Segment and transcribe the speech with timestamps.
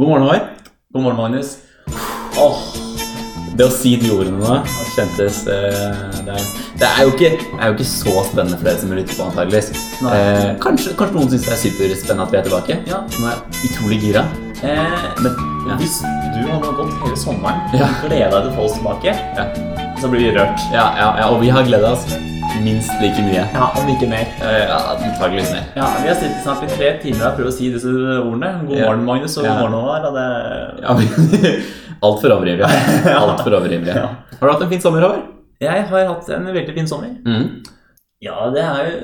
[0.00, 0.40] God morgen, Håvard.
[0.94, 1.48] God morgen, Magnus.
[2.40, 2.60] Åh,
[3.58, 4.54] det å si de ordene nå
[4.94, 5.74] kjentes eh,
[6.24, 6.46] det, er,
[6.80, 9.26] det, er jo ikke, det er jo ikke så spennende for dere som lytter på,
[9.26, 9.68] antageligvis.
[10.08, 12.78] Eh, kanskje, kanskje noen syns det er superspennende at vi er tilbake?
[12.88, 13.02] Ja.
[13.12, 14.24] Nå er jeg utrolig gira.
[14.64, 15.36] Eh, Men
[15.68, 15.76] ja.
[15.82, 15.98] Hvis
[16.32, 17.90] du har gått hele sommeren Ja.
[17.92, 19.44] og gleda deg til å få oss tilbake, Ja.
[20.00, 20.64] så blir vi rørt.
[20.72, 22.08] Ja, ja, ja, og vi har gleda oss
[22.64, 23.42] minst like mye.
[23.54, 24.26] Ja, Om ikke mer.
[24.42, 25.64] Ja, antageligvis mer.
[25.78, 28.50] Ja, Vi har sittet snart i tre timer og prøvd å si disse ordene.
[28.68, 30.08] God morgen, Magnus, og god morgen, Håvard.
[30.16, 30.28] det...
[30.84, 31.54] Ja, vi-
[32.06, 32.32] Altfor
[33.20, 33.92] Alt for overivrig.
[33.94, 34.06] Ja.
[34.40, 35.26] Har du hatt en fin sommer, Håvard?
[35.60, 37.10] Jeg har hatt en veldig fin sommer.
[37.26, 37.62] Mm.
[38.24, 38.94] Ja, det har jo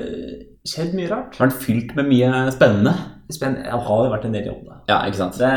[0.67, 1.37] skjedd mye rart.
[1.37, 2.93] Har den fylt med mye spennende?
[3.33, 3.65] Spennende.
[3.67, 4.77] Jeg har jo vært en del i jobb, da.
[4.89, 5.37] Ja, ikke sant?
[5.41, 5.51] Det,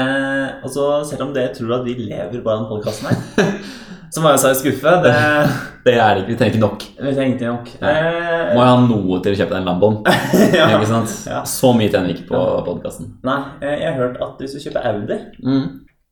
[0.67, 3.53] altså, selv om dere tror at vi lever bare av den podkasten her,
[4.11, 4.95] så må jeg si skuffe.
[5.05, 5.15] Det,
[5.87, 6.29] Det er det ikke.
[6.33, 6.83] Vi trenger ikke nok.
[7.01, 7.69] vi trengte nok.
[7.81, 10.01] Eh, Må jo ha noe til å kjøpe den Lamboen.
[10.59, 10.67] ja.
[10.77, 11.15] Ikke sant?
[11.31, 11.39] Ja.
[11.49, 13.15] Så mye tjener vi ikke på podkasten.
[13.25, 15.65] Nei, eh, jeg har hørt at hvis du kjøper Audi, Mm.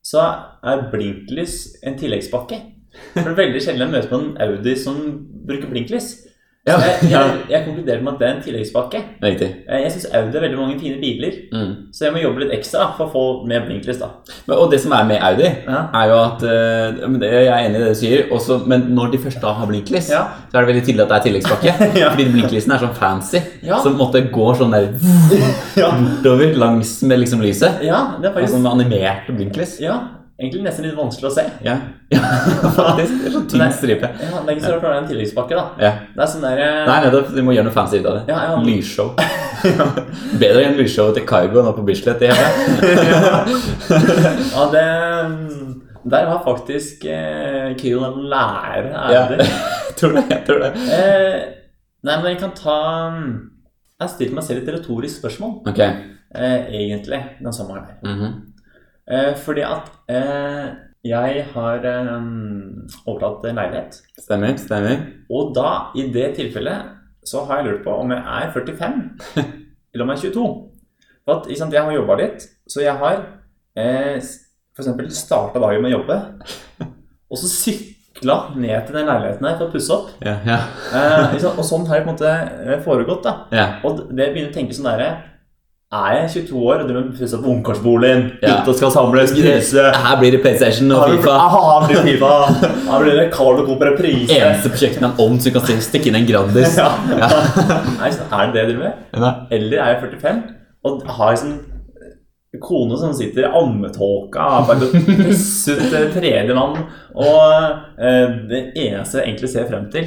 [0.09, 0.23] så
[0.65, 2.63] er blinklys en tilleggspakke.
[3.13, 5.03] For det er veldig sjelden jeg møter på en Audi som
[5.51, 6.09] bruker blinklys.
[6.69, 9.01] Ja, jeg, jeg, jeg konkluderte med at det er en tilleggspakke.
[9.25, 9.49] Riktig.
[9.69, 11.71] Eh, Jeg syns Audi har veldig mange fine biler, Mm.
[11.93, 13.99] så jeg må jobbe litt ekstra for å få mer blinklys.
[14.03, 14.09] da.
[14.47, 15.81] Men, og det som er med Audi, Ja.
[15.95, 18.87] er jo at uh, men det, Jeg er enig i det du sier, også, men
[18.95, 20.23] når de først da har blinklys, Ja.
[20.53, 21.73] så er det veldig tydelig at det er tilleggspakke.
[22.13, 23.41] Fordi blinklysene er sånn fancy,
[23.83, 24.93] som måtte gå sånn der
[25.79, 27.83] bortover langs med liksom lyset.
[27.83, 29.79] ja det er faktisk Altså med animerte blinklys.
[29.81, 29.99] Ja,
[30.39, 31.45] egentlig nesten litt vanskelig å se.
[31.67, 31.75] Ja,
[32.15, 32.21] ja
[32.77, 33.15] faktisk.
[33.19, 34.11] Det er sånn tynn stripe.
[34.23, 35.65] Ja, Det er ikke så rart å ha en tilleggspakke, da.
[35.83, 35.93] Ja.
[36.15, 37.33] Det er sånn der eh, Nei, nettopp.
[37.35, 38.23] Du må gjøre noe fancy ut av det.
[38.31, 38.61] Ja, ja.
[38.63, 39.09] Lysshow.
[40.43, 42.23] Bedre enn lysshowet til Kygo nå på Bislett.
[42.23, 42.31] Det
[44.55, 44.85] Ja, det
[46.09, 49.25] Der var faktisk eh, Kyl en lærer Ja,
[49.99, 50.25] tror det.
[50.31, 50.71] Jeg tror det.
[50.95, 51.41] Eh,
[52.07, 52.77] nei, men jeg kan ta
[53.19, 55.81] Jeg har stilt meg selv et retorisk spørsmål, Ok.
[55.83, 57.99] eh, egentlig, den sommeren her.
[58.07, 58.37] Mhm.
[59.09, 60.67] Eh, fordi at eh,
[61.09, 62.15] jeg har eh,
[63.07, 64.01] overtatt en leilighet.
[64.21, 64.57] Stemmer.
[64.61, 65.05] Stemmer.
[65.33, 68.99] Og da, i det tilfellet, så har jeg lurt på om jeg er 45
[69.93, 70.49] eller om jeg er 22.
[71.25, 73.21] For at, sant, jeg har jobba litt, så jeg har
[73.77, 74.91] eh, f.eks.
[75.19, 76.19] starta dagen med å jobbe,
[77.31, 80.13] og så sykla ned til den leiligheten her for å pusse opp.
[80.25, 80.61] Ja, ja.
[80.93, 83.27] Eh, liksom, og sånn har det på en måte eh, foregått.
[83.27, 83.35] da.
[83.55, 83.67] ja.
[83.89, 85.11] Og det begynner å tenke sånn derre
[85.89, 88.59] Er jeg 22 år og driver med pusse opp ungkarsboligen, Ja.
[88.77, 91.31] skal samles, knuse Her blir det PlayStation og Fifa.
[91.33, 92.33] Aha, blir FIFA.
[92.91, 94.29] Her blir det Carlo Coop reprise.
[94.37, 96.77] Eneste på kjøkkenet er en ovn, så du kan stikke inn en Grandis.
[96.77, 96.91] Ja.
[97.09, 97.31] Ja.
[98.03, 99.01] Nei, så er det det jeg driver med?
[99.25, 99.33] Nei.
[99.57, 100.45] Eller er jeg 45
[100.89, 101.57] og har en sånn
[102.65, 106.79] kone som sitter i ammetåka og presset ut tredje mann,
[107.17, 110.07] og eh, det eneste jeg egentlig ser frem til,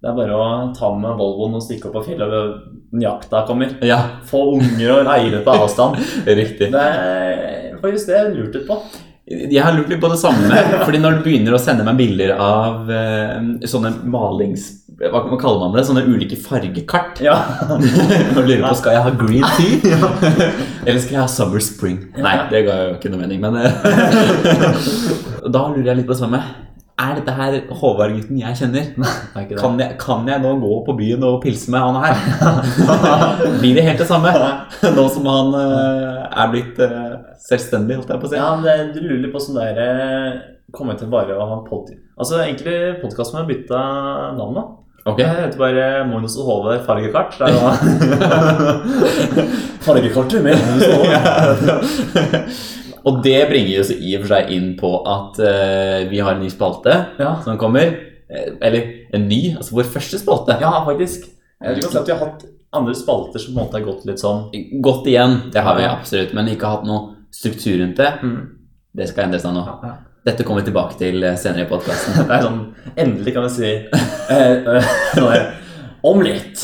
[0.00, 0.44] det er bare å
[0.76, 2.30] ta med Volvoen og stikke opp på fjellet
[2.98, 3.76] jakta kommer.
[3.86, 6.00] Ja, Få unger og leire på avstand.
[6.40, 6.72] riktig.
[6.72, 8.80] Det er faktisk det jeg lurte på.
[9.30, 10.62] Jeg har lurt litt på det samme.
[10.86, 14.72] fordi når du begynner å sende meg bilder av eh, sånne malings...
[15.00, 15.84] Hva kaller man det?
[15.88, 17.22] Sånne ulike fargekart.
[17.24, 17.36] Ja.
[18.34, 20.10] Og lurer på skal jeg ha green tea,
[20.84, 22.02] eller skal jeg ha summer spring.
[22.20, 23.70] Nei, det ga jo ikke noe mening, men eh,
[25.46, 26.42] Da lurer jeg litt på det samme.
[27.00, 28.88] Er dette her Håvard-gutten jeg kjenner?
[29.00, 29.44] Er?
[29.56, 32.16] Kan jeg, kan jeg nå gå på byen og pilse med han her?
[33.62, 34.32] Blir det helt det samme?
[34.98, 37.16] Nå som han uh, er blitt uh,
[37.46, 38.40] selvstendig, holdt jeg på å si.
[38.40, 40.42] Ja, men du lurer litt på sånn der eh,
[40.76, 41.88] Kommer jeg til bare å ha pod...
[42.20, 43.80] Altså, egentlig podkasten har bytta
[44.36, 44.66] navn da.
[45.08, 45.24] Okay.
[45.24, 47.40] Jeg heter bare Magnus og Håvard fargekart.
[47.40, 47.80] Der er
[49.86, 52.79] Fargekartet med Magnus og Håvard.
[53.06, 56.42] Og det bringer oss i og for seg inn på at uh, vi har en
[56.44, 57.36] ny spalte Ja.
[57.44, 57.94] som kommer.
[58.30, 58.84] Eh, eller
[59.16, 60.58] en ny, altså vår første spalte.
[60.60, 61.24] ja, faktisk.
[61.60, 64.04] Jeg vet si at vi har hatt andre spalter som på en måte har gått
[64.06, 64.44] litt sånn
[64.80, 68.12] Gått igjen, det har vi absolutt, men ikke hatt noe struktur rundt det.
[68.22, 68.38] mm.
[68.96, 69.64] Det skal endres seg nå.
[70.26, 72.14] Dette kommer vi tilbake til eh, senere i podkasten.
[72.28, 72.62] Det er sånn
[72.96, 73.70] Endelig kan vi si
[74.30, 74.90] eh,
[76.10, 76.62] Om litt.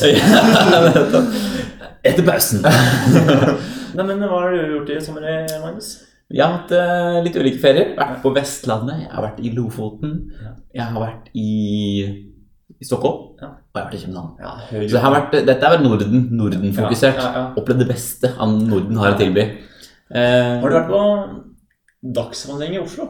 [2.07, 2.63] Etter pausen.
[2.63, 5.27] Nei, men Hva har du gjort i sommer,
[5.61, 5.91] Magnus?
[6.29, 7.93] Vi har hatt uh, litt ulike ferier.
[7.95, 10.15] Vært på Vestlandet, jeg har vært i Lofoten,
[10.75, 11.45] jeg har vært i,
[12.75, 13.47] i Stockholm, Ja.
[13.47, 14.33] og jeg har vært i København.
[14.43, 17.21] Ja, Så det har vært, dette har vært Norden, Norden-fokusert.
[17.23, 17.45] Ja.
[17.55, 19.45] Opplevd det beste av Norden har å tilby.
[20.11, 21.01] Uh, Har du vært på
[22.19, 23.07] dagsvandring i Oslo?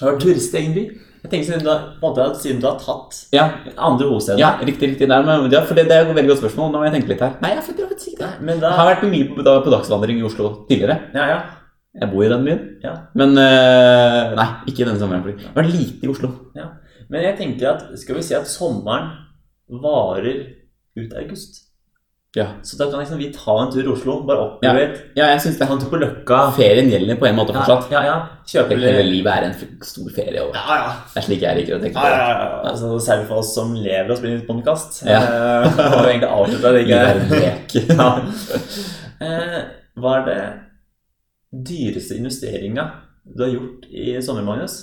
[0.00, 0.86] Har du vært turist i egen by?
[1.26, 4.92] Jeg tenker siden du har, måte, siden du har tatt ja, andre hovedsteder ja, riktig,
[4.92, 5.08] riktig.
[5.10, 6.70] Der, men, ja, for det, det er et veldig godt spørsmål.
[6.70, 7.32] Nå må jeg tenke litt her.
[7.42, 8.28] Nei, jeg føler faktisk ikke det.
[8.36, 11.00] Nei, men Jeg har vært mye på, da, på dagsvandring i Oslo tidligere.
[11.16, 11.40] Ja, ja.
[11.96, 12.62] Jeg bor i den byen.
[12.84, 12.94] Ja.
[13.18, 15.26] Men eh, Nei, ikke denne sommeren.
[15.26, 16.30] Det vært lite i Oslo.
[17.10, 19.10] Men jeg tenker at skal vi si at sommeren
[19.82, 20.44] varer
[20.94, 21.65] ut august?
[22.36, 22.44] Ja.
[22.62, 24.96] Så da kan liksom vi ta en tur i Oslo, bare oppleve Ja.
[25.16, 25.64] ja, jeg syns det.
[25.64, 26.40] er en tur på Løkka.
[26.56, 27.86] Ferien gjelder på en måte fortsatt.
[27.94, 28.16] Ja, ja.
[28.46, 29.54] Kjøpe Hele livet er en
[29.88, 30.42] stor ferie.
[30.44, 30.90] Og Ja, ja.
[31.14, 32.18] det er slik jeg liker å tenke på ja, det.
[32.20, 32.58] ja, ja.
[32.72, 35.00] Altså, særlig for oss som lever og spiller podkast.
[35.08, 35.22] Ja.
[35.24, 36.84] Uh, har jo egentlig avslutta det.
[36.90, 37.76] Livet er en lek.
[37.96, 38.10] Ja.
[39.26, 39.58] Eh,
[39.96, 40.40] hva er det
[41.72, 42.84] dyreste investeringa
[43.24, 44.76] du har gjort i sommer, Magnus?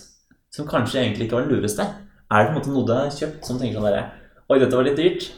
[0.53, 1.85] Som kanskje egentlig ikke var den lureste?
[2.33, 4.03] Er det på en måte noe du har kjøpt som tenker sånn derre
[4.49, 5.29] Oi, dette var litt dyrt.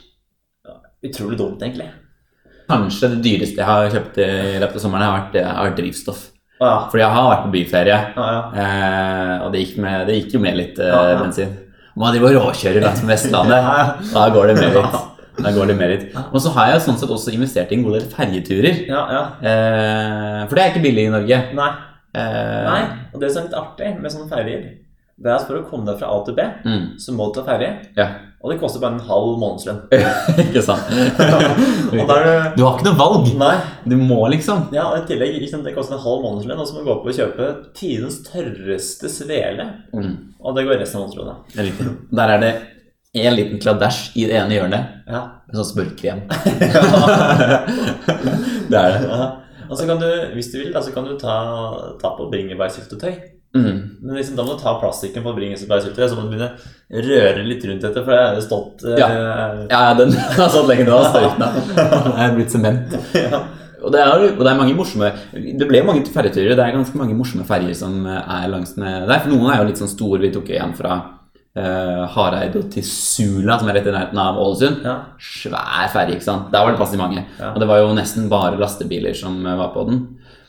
[1.06, 1.91] Utrolig dumt, egentlig.
[2.69, 4.29] Kanskje det dyreste jeg har kjøpt i
[4.62, 6.23] løpet av sommeren, har vært, har vært drivstoff.
[6.56, 6.75] Å ja.
[6.91, 8.44] Fordi jeg har vært på byferie, Ja, ja.
[8.63, 11.17] eh, og det gikk, med, det gikk jo med litt eh, Ja, ja.
[11.21, 11.51] bensin.
[11.95, 13.67] Man driver og råkjører langs Vestlandet.
[14.13, 14.95] Da går det med litt.
[15.35, 16.06] Da går det med litt.
[16.31, 18.81] Og så har jeg sånn sett også investert i en god del ferjeturer.
[18.88, 19.21] ja, ja.
[19.51, 21.39] Eh, for det er ikke billig i Norge.
[21.59, 21.69] Nei.
[22.15, 22.81] Eh, Nei.
[23.13, 24.61] Og det som er litt artig med sånne ferjer,
[25.17, 27.38] det er at for å komme deg fra A til B, Mm, så må du
[27.39, 27.69] ta ferje.
[27.95, 28.07] ja,
[28.44, 29.79] Og det koster bare en halv månedslønn.
[30.44, 30.83] ikke sant.
[31.95, 33.31] Er Du har ikke noe valg.
[33.39, 33.56] Nei.
[33.88, 34.67] Du må liksom.
[34.75, 36.94] Ja, og i tillegg ikke det koster en halv månedslønn, og så må du gå
[36.97, 37.47] opp og kjøpe
[37.79, 39.65] tidens tørreste svele.
[39.95, 40.12] Mm,
[40.44, 41.35] Og det går resten av månedslønna.
[41.57, 41.65] er.
[42.21, 42.53] Der er det
[43.15, 45.21] en liten kladæsj i det ene hjørnet Ja.
[45.47, 46.19] med sånn smørkrem.
[48.69, 49.09] det er det.
[49.09, 49.25] ja.
[49.69, 51.35] Og så kan du, hvis du vil, da, så kan du ta,
[52.01, 53.15] ta på bringebærsyltetøy.
[53.56, 53.75] Mm.
[54.04, 57.46] Men liksom, da må du ta plastikken på bringebærsyltetøy, så må du begynne å røre
[57.48, 59.10] litt rundt dette, for det er jo stått eh, Ja.
[59.72, 61.00] Ja, den har stått lenge nå.
[61.16, 62.98] Den er blitt sement.
[63.25, 63.46] ja.
[63.86, 66.56] Og det, er, og det er mange morsomme Det ble mange ferjeturer.
[66.57, 69.19] Det er ganske mange morsomme ferjer som er langs med der.
[69.22, 70.24] For noen er jo litt sånn store.
[70.24, 70.96] Vi tok en fra
[71.60, 74.84] uh, Hareid og til Sula, som er rett i nærheten av Ålesund.
[74.86, 74.96] Ja.
[75.22, 76.50] Svær ferje, ikke sant.
[76.54, 77.25] Der var det plass til mange.
[77.40, 77.54] Ja.
[77.54, 80.02] Og det var jo nesten bare lastebiler som eh, var på den.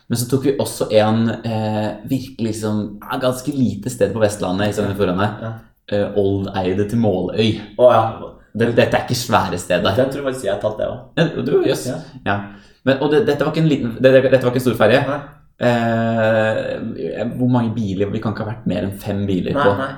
[0.09, 2.83] Men så tok vi også en eh, virkelig liksom
[3.23, 5.53] ganske lite sted på Vestlandet Sogn og Ja.
[5.93, 7.49] Eh, Oldeide til Måløy.
[7.79, 8.03] Å ja.
[8.57, 9.97] Det, dette er ikke svære steder.
[9.99, 11.01] Den tror jeg faktisk jeg har tatt, det òg.
[11.19, 11.89] Ja, du, jøss.
[12.25, 12.37] Ja.
[12.87, 15.03] Men, og det, dette var ikke en liten det, Dette var ikke en stor ferje.
[15.11, 15.19] Nei.
[15.67, 19.71] Eh, hvor mange biler Vi kan ikke ha vært mer enn fem biler Nei, på.
[19.81, 19.93] nei.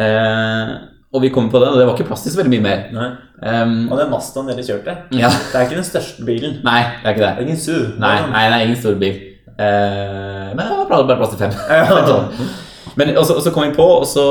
[0.00, 0.72] Eh,
[1.14, 2.80] og vi kom på den, og det var ikke plass til så veldig mye mer.
[3.38, 5.28] Um, Og den Mastaen dere kjørte, ja.
[5.30, 6.56] det er ikke den største bilen.
[6.66, 7.36] Nei, det er ikke Det det.
[7.36, 7.84] er ingen SUV.
[8.02, 9.20] Nei, nei, det er ingen stor bil.
[9.54, 11.52] Eh, men det var plass- bare plass til fem.
[12.10, 12.50] Sånn.
[12.96, 14.24] Men og så, og så kom vi på, og så,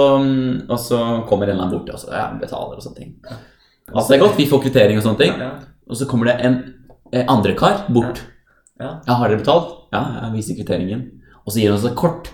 [0.71, 3.09] og så kommer en eller annen bort og så, ja, betaler og sånne ting.
[3.91, 5.41] Altså, det er godt, vi får kvittering og sånne ting.
[5.91, 6.55] Og så kommer det en
[7.11, 8.21] eh, andre kar bort.
[8.79, 8.93] Ja.
[9.07, 9.73] Ja, har dere betalt?
[9.93, 11.03] Ja, jeg viser kvitteringen.
[11.43, 12.31] Og så gir han oss et kort.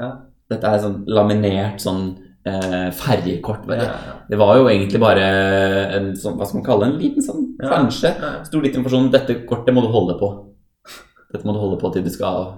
[0.00, 0.12] Ja.
[0.52, 2.04] Dette er sånn laminert sånn
[2.46, 3.66] eh, ferjekort.
[3.72, 4.14] Ja, ja.
[4.30, 5.26] Det var jo egentlig bare
[5.98, 7.72] en sånn, hva skal man kalle det, en liten sånn Ja.
[7.72, 8.14] plansje.
[8.22, 8.32] Ja.
[8.46, 9.10] Sto litt informasjon.
[9.12, 10.30] Dette kortet må du holde på.
[11.32, 12.50] Dette må du holde på til du skal av.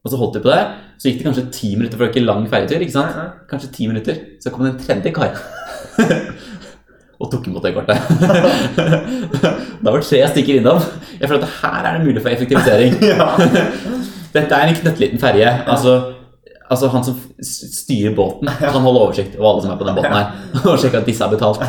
[0.00, 0.60] Og så holdt de på det.
[1.00, 2.84] Så gikk det kanskje ti minutter, for det var ikke lang ferjetur.
[2.84, 3.18] ikke sant?
[3.50, 4.22] Kanskje ti minutter.
[4.40, 5.36] Så kom det en tredje kar.
[7.20, 8.00] og tok imot det kortet.
[9.84, 10.80] da var det tre stykker innom.
[11.20, 12.96] Jeg føler at her er det mulig for effektivisering.
[14.36, 15.50] Dette er en knøttliten ferje.
[15.68, 15.96] Altså,
[16.70, 20.16] altså han som styrer båten, kan holde oversikt over alle som er på den båten
[20.16, 20.30] her.
[20.62, 21.60] Og sjekke at disse har betalt.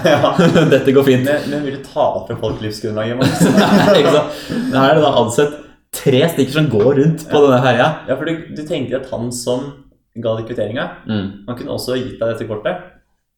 [0.71, 1.27] Dette går fint.
[1.27, 3.19] Men, men vil du ta fra folk livsgrunnlaget?
[3.57, 5.59] Her er det da ansett
[5.95, 7.87] tre stykker som går rundt på denne ferja.
[8.07, 9.67] Ja, for du, du tenker at han som
[10.15, 11.27] ga deg kvitteringa, Mm.
[11.47, 12.87] han kunne også gitt deg dette kortet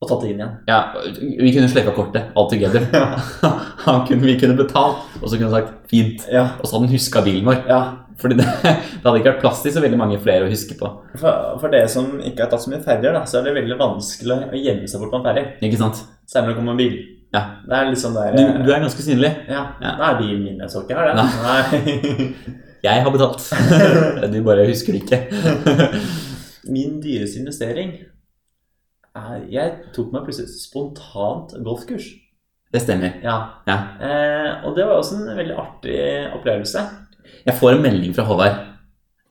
[0.03, 0.55] og tatt det inn igjen.
[0.67, 0.79] Ja,
[1.39, 2.83] vi kunne sleppa kortet all together.
[3.85, 6.25] Han kunne, vi kunne betalt, og så kunne han sagt 'fint'.
[6.31, 6.43] Ja.
[6.59, 7.61] Og så hadde han huska bilen vår.
[7.69, 7.81] ja.
[8.19, 10.89] Fordi det, det hadde ikke vært plass til så veldig mange flere å huske på.
[11.17, 14.37] For, for dere som ikke har tatt så mye ferjer, så er det veldig vanskelig
[14.53, 15.45] å gjemme seg bort på en ferje.
[16.29, 16.93] Særlig når det kommer bil.
[17.33, 17.41] Ja.
[17.65, 19.31] Det er sånn der Du, du er ganske synlig.
[19.49, 19.63] Ja.
[19.81, 19.95] Ja.
[19.97, 21.25] Nei, bilen min, jeg så ikke her, det.
[21.43, 22.61] Nei.
[22.83, 23.45] Jeg har betalt.
[24.33, 25.19] Du bare husker det ikke.
[26.73, 27.93] Min dyreste investering
[29.15, 32.09] er Jeg tok meg plutselig spontant golfkurs.
[32.73, 33.15] Det stemmer.
[33.23, 33.37] Ja.
[33.69, 33.77] Ja.
[34.01, 35.97] Eh, og det var også en veldig artig
[36.33, 36.83] opplevelse.
[37.45, 38.59] Jeg får en melding fra Håvard.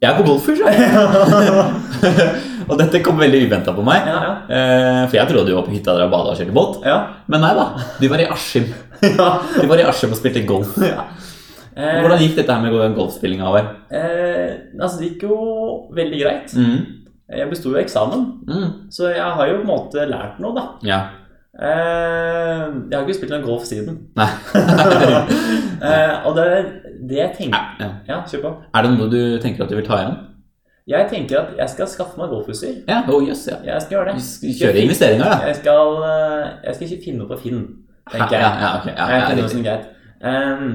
[0.02, 2.28] Jeg er på golfkurs, jeg.
[2.66, 4.02] og dette kom veldig uventa på meg.
[4.10, 4.32] Ja, ja.
[4.50, 6.80] Eh, For jeg trodde du var på hytta der og bada og kjørte båt.
[6.88, 6.96] Ja.
[7.30, 7.66] Men nei da.
[8.00, 8.66] Du var i Askim.
[9.02, 10.74] De var i Askim og spilte golf.
[10.92, 11.04] ja.
[11.72, 13.70] Eh, Hvordan gikk dette her med golfspillinga, over?
[13.94, 14.50] Eh,
[14.82, 15.38] altså, det gikk jo
[15.96, 16.52] veldig greit.
[16.58, 16.82] Mm.
[17.32, 18.66] Jeg besto jo eksamen, Mm.
[18.92, 20.66] så jeg har jo på en måte lært noe, da.
[20.84, 20.98] Ja.
[21.56, 24.02] Eh, jeg har ikke spilt noen golf siden.
[24.18, 24.26] Nei.
[25.82, 26.66] Eh, og det er
[27.08, 27.88] det jeg tenker ja.
[28.08, 28.50] Ja, kjør på.
[28.74, 30.20] Er det noe du tenker at du vil ta igjen?
[30.90, 32.80] Jeg tenker at jeg skal skaffe meg golfutstyr.
[32.90, 33.60] Ja, oh, yes, ja.
[33.62, 34.54] Jeg skal gjøre det.
[34.58, 35.36] kjøre investeringer, da.
[35.46, 37.60] Jeg skal, eh, jeg skal ikke finne noe på Finn,
[38.10, 38.42] tenker jeg.
[38.46, 39.86] Ja, ja, okay, Ja, jeg finner noe som greit.
[40.26, 40.72] Ehm,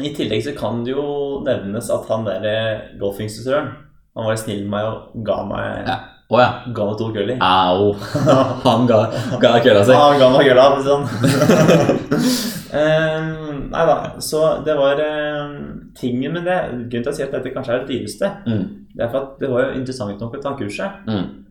[0.00, 1.04] I tillegg så kan det jo
[1.44, 3.68] nevnes at han der eh, golfinstruktøren
[4.16, 6.00] Han var snill med meg og ga meg, Ja.
[6.32, 6.48] Oh, ja.
[6.74, 7.36] ga meg to køller.
[7.44, 7.92] Au.
[8.64, 9.02] Han ga,
[9.42, 9.92] ga kølla si.
[9.92, 12.60] Han ga meg kølla, for å si sånn.
[12.74, 15.56] Ehm, nei da, så det var ehm,
[15.98, 16.56] tingen med det
[16.90, 18.64] Grunnen til å si at dette kanskje er det dyreste, Mm.
[18.94, 21.06] det er for at det var jo interessant nok å ta kurset.
[21.06, 21.44] Mm.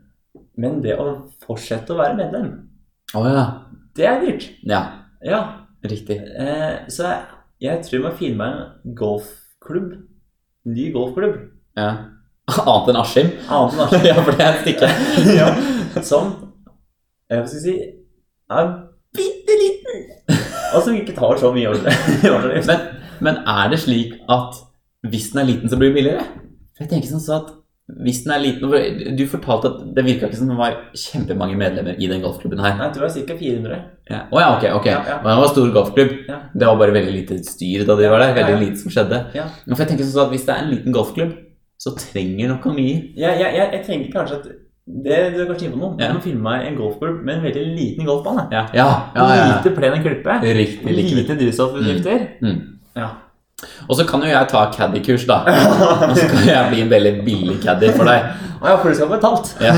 [0.58, 1.08] Men det å
[1.46, 2.50] fortsette å være medlem,
[3.15, 3.46] oh, ja.
[3.96, 4.50] det er dyrt.
[4.63, 4.84] Ja,
[5.24, 5.39] Ja,
[5.88, 6.18] riktig.
[6.36, 7.22] Uh, så jeg,
[7.63, 9.94] jeg tror jeg må finne meg en golfklubb.
[10.68, 11.38] Ny golfklubb.
[11.80, 11.89] Ja.
[12.68, 13.30] Annet enn Askim?
[13.48, 14.08] Annet enn Askim.
[14.10, 14.89] ja, for det er et stykke.
[15.39, 15.48] ja,
[16.03, 16.34] som
[17.32, 17.75] jeg skal si
[18.51, 18.74] er
[19.15, 20.03] bitte liten,
[20.77, 22.70] og som ikke tar så mye årsavgift.
[22.70, 22.86] Men,
[23.24, 24.62] men er det slik at
[25.12, 26.24] hvis den er liten, så blir den billigere?
[26.74, 27.51] For jeg tenker sånn så at
[28.03, 31.98] hvis den er liten Du fortalte at det virka ikke som det var kjempemange medlemmer
[32.00, 32.77] i den golfklubben her.
[32.77, 33.36] Nei, jeg tror det var ca.
[33.42, 33.80] 400.
[34.10, 34.20] Ja.
[34.32, 34.63] Å ja, ok.
[34.80, 34.88] ok.
[34.88, 35.18] Ja, ja.
[35.20, 36.13] Men det var en stor golfklubb.
[36.30, 36.38] Ja.
[36.53, 38.38] Det var bare veldig lite styr da de var der.
[38.39, 39.20] Veldig lite som skjedde.
[39.36, 39.50] Ja.
[39.65, 41.36] Men for jeg tenker sånn at Hvis det er en liten golfklubb,
[41.84, 42.96] så trenger nok mye.
[43.20, 44.48] Ja, jeg, jeg, jeg tenker kanskje at
[44.84, 45.96] det du er kanskje inne på noe.
[46.02, 46.12] Ja.
[46.24, 48.50] Finne meg en golfklubb med en veldig liten golfbane.
[48.52, 50.40] Ja, ja, ja, ja, Lite plen klippe.
[50.44, 50.96] Riktig.
[51.16, 52.25] Lite drivstoffutgifter.
[52.44, 52.58] Mm.
[53.00, 53.13] Ja.
[53.88, 55.38] Og så kan jo jeg ta caddy-kurs, da.
[56.10, 58.28] Og så kan jeg bli en veldig billig caddy for deg.
[58.60, 59.54] Å ja, for du skal ha betalt.
[59.63, 59.74] Ja,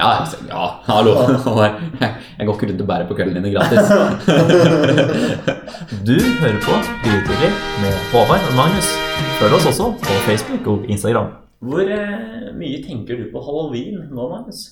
[0.00, 1.14] ja, altså, ja hallo.
[2.00, 3.84] Jeg går ikke rundt og bærer på køllene dine gratis.
[6.04, 7.50] Du hører på Grytidlig
[7.82, 8.92] med Håvard og Magnus.
[9.40, 11.43] Følg oss også på Facebook og Instagram.
[11.64, 14.62] Hvor eh, mye tenker du på halloween nå, Magnus?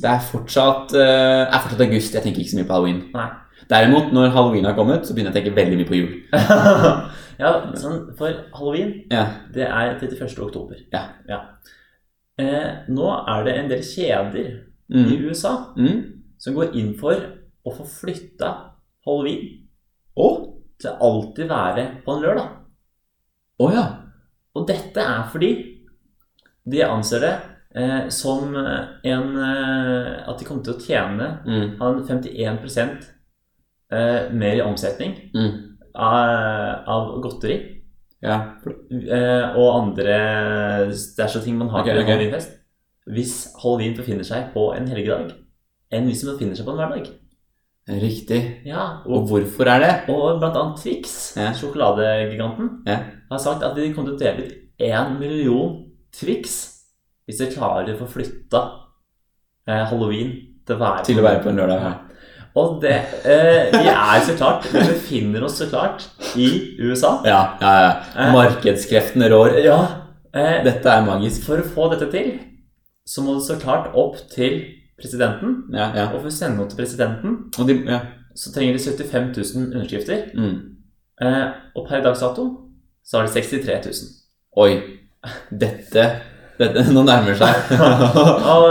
[0.00, 2.14] Det er fortsatt, eh, er fortsatt august.
[2.16, 3.02] Jeg tenker ikke så mye på halloween.
[3.14, 3.28] Nei.
[3.70, 6.14] Derimot, når halloween har kommet, så begynner jeg å tenke veldig mye på jul.
[7.42, 10.34] ja, sånn, for halloween, Ja, det er 31.
[10.48, 10.80] oktober.
[10.92, 11.38] Ja.
[12.38, 15.28] Eh, nå er det en del kjeder i Mm.
[15.30, 16.00] USA Mm.
[16.38, 17.14] som går inn for
[17.64, 18.50] å få flytta
[19.06, 19.62] halloween
[20.16, 22.48] og til alltid være på en lørdag.
[23.60, 23.86] Å ja.
[24.54, 25.73] Og dette er fordi
[26.66, 27.34] de anser det
[27.76, 31.78] eh, som en eh, At de kommer til å tjene Mm.
[31.80, 33.08] ha 51
[33.92, 35.76] eh, mer i omsetning Mm.
[35.94, 37.82] av, av godteri
[38.22, 38.38] Ja.
[38.90, 42.12] eh, og andre stæsj og ting man har okay, til okay.
[42.16, 42.60] halloweenfest
[43.12, 45.34] hvis halloween befinner seg på en helgedag,
[45.92, 47.10] enn hvis den befinner seg på en hverdag.
[48.00, 48.62] Riktig.
[48.64, 49.90] Ja, Og og, hvorfor er det?
[50.08, 51.50] og blant annet Twix, Ja.
[51.52, 52.96] sjokoladegiganten, Ja.
[53.30, 55.83] har sagt at de kommer til å dele ut én million
[56.14, 56.56] Twix
[57.24, 58.60] hvis dere klarer å få flytta
[59.68, 60.34] eh, halloween
[60.66, 61.84] til å være Til å være på en lørdag.
[61.84, 62.14] Ja.
[62.60, 62.94] Og det
[63.26, 66.04] eh, Vi er så klart Vi befinner oss så klart
[66.38, 67.16] i USA.
[67.26, 67.92] Ja, ja, ja.
[68.14, 68.32] Eh.
[68.34, 69.58] Markedskreftene rår.
[69.64, 69.78] Ja.
[70.34, 71.46] Eh, Dette er magisk.
[71.46, 72.32] for å få dette til,
[73.06, 74.60] så må det så klart opp til
[75.00, 75.62] presidenten.
[75.74, 76.08] Ja, ja.
[76.10, 78.00] Og for å sende noe til presidenten, de, ja.
[78.38, 80.28] så trenger de 75 000 underskrifter.
[80.34, 80.56] Mm.
[81.22, 82.48] Eh, og per dags dato
[83.06, 84.12] så har de 63 000.
[84.64, 84.70] Oi.
[85.64, 86.04] Dette,
[86.60, 87.74] dette Nå nærmer seg.
[88.54, 88.66] Og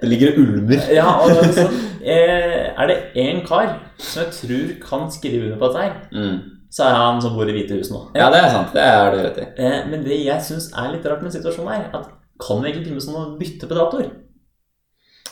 [0.00, 0.82] Det ligger ulmer.
[0.92, 1.64] Ja, og så
[2.04, 6.34] eh, er det én kar som jeg tror kan skrive under på dette her, Mm.
[6.74, 8.02] så er han som bor i Hvite hus nå.
[8.18, 8.74] Ja, det er sant.
[8.74, 9.46] Det er det rett i.
[9.64, 12.10] Eh, men det jeg syns er litt rart med situasjonen her, at
[12.44, 14.10] kan vi egentlig drive med sånn å bytte på datoer?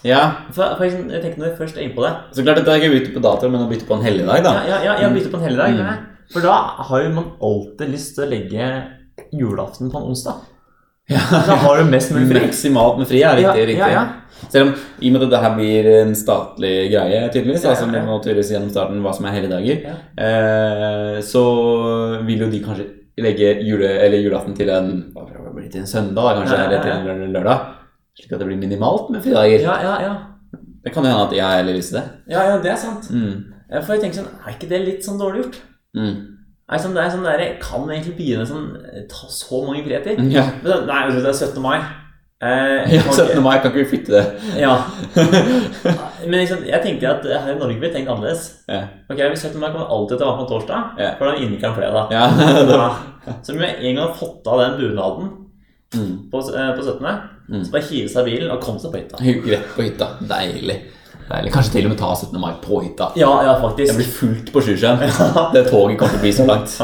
[0.07, 2.73] Ja, For, for jeg, tenker når jeg først er inne på det så klart dette
[2.73, 4.55] er ikke å bytte på dato, men å bytte på en helligdag, da.
[4.67, 5.77] Ja, ja, ja, ja bytte på en helligdag.
[5.79, 6.09] Mm.
[6.33, 6.57] For da
[6.89, 8.71] har jo man alltid lyst til å legge
[9.37, 10.41] julaften på en onsdag.
[11.11, 11.19] Ja.
[11.47, 12.41] Da har du mest mulig fri.
[12.47, 13.33] Maksimalt med fri, ja.
[13.37, 13.67] Riktig.
[13.73, 13.79] Riktig.
[13.83, 14.05] ja, ja.
[14.53, 18.01] Selv om i og med at dette her blir en statlig greie, tydeligvis, altså det
[18.07, 19.85] må tydeligvis gjennom starten hva som er helligdager,
[20.19, 21.43] eh, så
[22.27, 22.89] vil jo de kanskje
[23.23, 24.91] legge jule, eller julaften til en
[25.71, 27.71] til en søndag, kanskje, Ja, ja, eller til en lørdag.
[28.19, 29.63] Slik at det blir minimalt med fridager.
[29.63, 30.15] Ja, ja, ja.
[30.85, 32.05] Det kan jo hende at jeg heller visste det.
[32.35, 33.09] ja, ja, det er sant.
[33.15, 33.45] Mm.
[33.85, 35.61] For jeg tenker sånn, er ikke det litt sånn dårlig gjort?
[35.97, 36.17] Mm.
[36.71, 39.83] Er sånn, det er sånn der, Kan vi egentlig begynne sånn, eh, ta så mange
[39.85, 40.21] friheter?
[40.33, 40.47] Ja.
[40.63, 41.61] Men Nei, det er 17.
[41.63, 41.81] mai.
[42.43, 43.43] Eh, ja, 17.
[43.43, 44.23] mai kan ikke vi flytte det.
[44.59, 44.73] Ja.
[46.27, 48.49] Men liksom, jeg tenker at her i Norge blir tenkt annerledes.
[48.71, 48.81] Ja.
[49.11, 49.61] Ok, 17.
[49.63, 51.13] mai kommer alltid til å være på torsdag, Ja.
[51.19, 52.15] for da er innkeren fredag.
[52.15, 52.27] Ja.
[53.23, 53.37] Ja.
[53.47, 55.29] Så med en gang fått av den bunaden
[55.95, 56.15] mm.
[56.33, 57.65] på, eh, på 17., Mm.
[57.65, 59.19] så bare hive seg i bilen og komme seg på hytta.
[59.21, 60.07] Rett på hytta.
[60.31, 60.77] Deilig.
[61.29, 61.53] Deilig.
[61.55, 62.39] Kanskje til og med ta 17.
[62.41, 63.11] mai på hytta.
[63.17, 63.97] Ja, ja, Det faktisk.
[63.99, 65.03] blir fullt på Sjusjøen.
[65.55, 66.77] Det toget kommer til å bli så langt.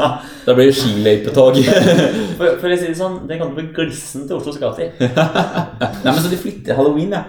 [0.45, 1.59] Da blir det skiløypetog.
[2.39, 4.93] For, for å si det sånn, det kommer til å bli glissent til Oslos gater.
[4.99, 7.25] Nei, men så de flytter halloween, ja.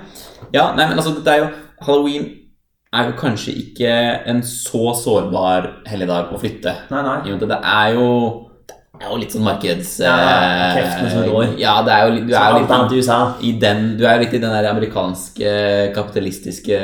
[0.55, 1.51] Ja, nei, men altså, det er jo
[1.81, 2.29] Halloween
[2.93, 3.91] er jo kanskje ikke
[4.29, 6.73] en så sårbar helligdag å flytte.
[6.91, 7.37] Nei, nei.
[7.39, 8.07] Det er jo
[9.01, 9.91] Det er jo litt sånn markeds...
[10.05, 11.55] Ja, eh, kreftene som rår.
[11.57, 13.17] Ja, det er jo, du er jo litt i USA.
[13.41, 15.53] i den, Du er jo litt i den der amerikanske,
[15.97, 16.81] kapitalistiske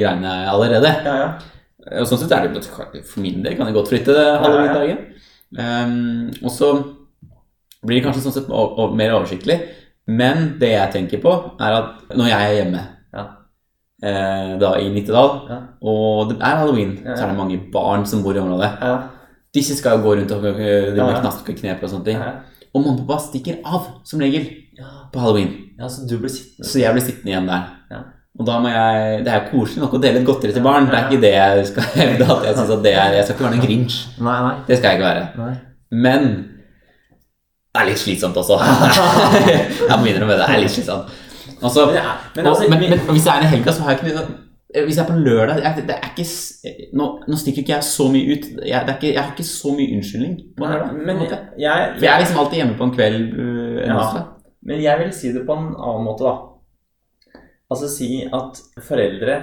[0.00, 0.94] greiene allerede.
[1.04, 1.28] Ja, ja.
[2.00, 5.04] Og sånn sett er det jo For min del kan jeg godt flytte det halloween-dagen.
[5.52, 6.72] Um, og så
[7.84, 8.48] blir det kanskje sånn sett
[8.96, 9.60] mer oversiktlig.
[10.08, 12.80] Men det jeg tenker på, er at når jeg er hjemme
[13.12, 13.26] Ja.
[14.02, 15.58] eh, da i Nittedal, Ja.
[15.82, 17.16] og det er halloween, Ja, ja.
[17.16, 18.72] så er det mange barn som bor i området.
[19.54, 22.22] Disse skal jo gå rundt og øh, drive med knask og knep og sånne ting.
[22.72, 24.46] Og mamma og pappa stikker av, som regel,
[25.12, 25.50] på halloween.
[25.88, 26.68] så du blir sittende.
[26.68, 27.66] Så jeg blir sittende igjen der.
[27.92, 27.98] Ja.
[28.40, 30.86] Og da må jeg Det er jo koselig nok å dele et godteri til barn.
[30.88, 32.24] Det er ikke det jeg skal hevde.
[32.24, 33.98] at Jeg synes at det er Jeg skal ikke være noen grinch.
[34.18, 34.54] Nei, nei.
[34.68, 35.26] Det skal jeg ikke være.
[35.36, 35.52] nei.
[36.06, 36.24] Men
[37.72, 38.56] det er litt slitsomt også.
[39.90, 40.46] jeg må innrømme det.
[40.48, 41.12] Det er litt slitsomt.
[41.62, 42.02] Også, Men det
[42.36, 44.24] men altså- men, men hvis jeg er i helga, så har jeg ikke noe
[44.72, 46.26] hvis jeg er på lørdag jeg, det er ikke,
[46.96, 48.46] nå, nå stikker ikke jeg så mye ut.
[48.66, 50.94] Jeg, det ikke, jeg har ikke så mye unnskyldning på Nei, lørdag.
[51.06, 51.38] men måte.
[51.60, 54.22] jeg, For jeg er liksom alltid hjemme på en kveld øh, en Ja.
[54.62, 56.34] Men jeg vil si det på en annen måte, da.
[57.72, 59.36] Altså si at foreldre,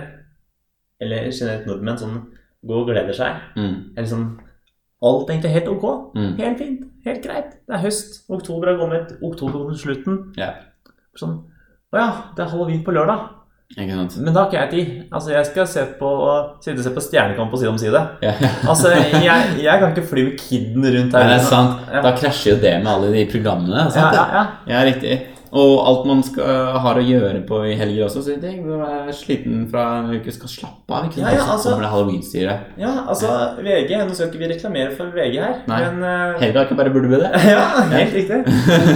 [1.01, 2.13] eller generelt nordmenn, som
[2.67, 3.75] går og gleder seg, Mm.
[3.97, 4.39] er liksom
[5.01, 5.85] Alt egentlig helt ok.
[6.15, 6.33] Mm.
[6.37, 6.79] Helt fint.
[7.05, 7.51] Helt greit.
[7.67, 8.25] Det er høst.
[8.29, 9.13] Oktober har kommet.
[9.23, 10.17] Oktober kommer til slutten.
[10.37, 10.57] Yeah.
[11.15, 11.37] Sånn
[11.93, 13.29] Å ja, det er halloween på lørdag.
[13.77, 14.93] Men da har ikke jeg tid.
[15.13, 16.11] Altså, jeg skal se på,
[16.63, 17.99] sitte og se på Stjernekamp på side om side.
[18.25, 18.31] Ja.
[18.71, 21.25] Altså, jeg, jeg kan ikke fly med kidden rundt her.
[21.27, 21.83] Nei, det er sant.
[21.93, 22.01] Ja.
[22.01, 23.85] Da krasjer jo det med alle de programmene.
[23.93, 24.17] Sant?
[24.17, 24.45] ja, ja.
[24.73, 25.19] Ja, riktig.
[25.49, 26.49] Og alt man skal,
[26.81, 28.21] har å gjøre på i helger også.
[28.25, 31.07] Så det er sliten fra en uke skal slappe av.
[31.07, 31.29] Ikke sant?
[31.29, 32.67] Ja, ja, altså- kommer det halloweenstyret.
[32.77, 33.31] ja, altså
[33.65, 35.79] VG Nå skal ikke vi reklamere for VG her, Nei.
[35.85, 37.31] men uh, Helga ikke bare burde vi det?
[37.53, 38.43] Ja, helt riktig.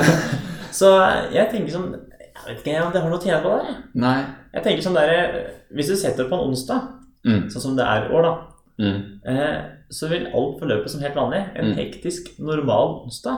[0.82, 0.94] Så
[1.34, 3.76] jeg tenker sånn Jeg vet ikke om det har noe å tjene på det.
[4.02, 4.22] Nei.
[4.54, 6.82] Jeg tenker sånn der, Hvis du setter opp på en onsdag,
[7.26, 7.46] Mm.
[7.50, 8.38] sånn som det er i år, da,
[8.80, 9.20] Mm.
[9.26, 11.46] eh, så vil alt forløpe som helt vanlig.
[11.56, 11.76] En Mm.
[11.78, 13.38] hektisk, normal onsdag.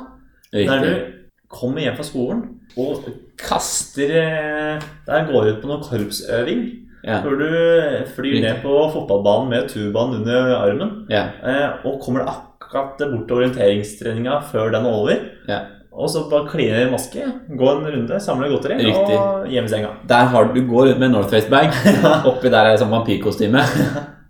[0.52, 1.14] Der du
[1.50, 3.04] kommer hjem fra skolen og
[3.38, 6.82] kaster eh, Der går ut på noe korpsøving.
[7.04, 7.22] Ja.
[7.22, 11.06] Hvor du flyr ned på fotballbanen med tubaen under armen.
[11.10, 11.28] ja.
[11.44, 15.16] Eh, og kommer akkurat bort til orienteringstreninga før den er over.
[15.48, 15.60] Ja.
[15.96, 19.16] Og så bare kline i maske, gå en runde, samle godteri Riktig.
[19.16, 19.94] og hjem i senga.
[20.10, 21.72] Der har du, går rundt med North Face-bag.
[22.30, 23.64] Oppi der er det sånn vampyrkostyme.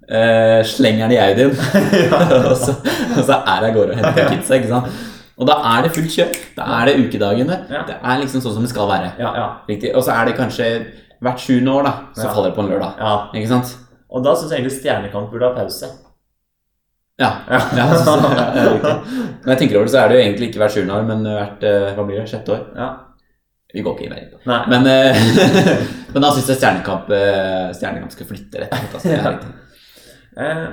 [0.05, 1.55] Uh, slenger den i Audien.
[2.51, 2.75] og, så,
[3.17, 4.59] og så er det av gårde og henter kidsa.
[4.59, 5.01] ikke sant?
[5.35, 6.37] Og da er det fullt kjør.
[6.59, 7.57] Da er det ukedagene.
[7.73, 7.81] Ja.
[7.89, 9.15] Det er liksom sånn som det skal være.
[9.19, 9.95] Ja, ja, Riktig.
[9.97, 10.69] Og så er det kanskje
[11.25, 13.01] hvert sjuende år, da, så faller det på en lørdag.
[13.01, 13.15] ja.
[13.33, 13.73] Ikke sant?
[14.15, 15.89] Og da syns jeg egentlig Stjernekamp burde ha pause.
[17.21, 17.29] Ja.
[17.47, 17.59] ja.
[17.77, 18.45] ja, ja,
[18.83, 18.93] ja.
[19.45, 21.21] Når jeg tenker over det, så er det jo egentlig ikke hvert sjuende år, men
[21.29, 22.65] hvert eh, hva blir det, sjette år.
[22.75, 22.89] Ja.
[23.75, 24.25] Vi går ikke i.
[24.47, 24.59] Nei.
[24.71, 25.21] Men, eh,
[26.15, 29.25] men da syns jeg Stjernekamp, eh, Stjernekamp skal flytte rett og slett.
[29.31, 29.55] Altså.
[30.35, 30.67] Eh,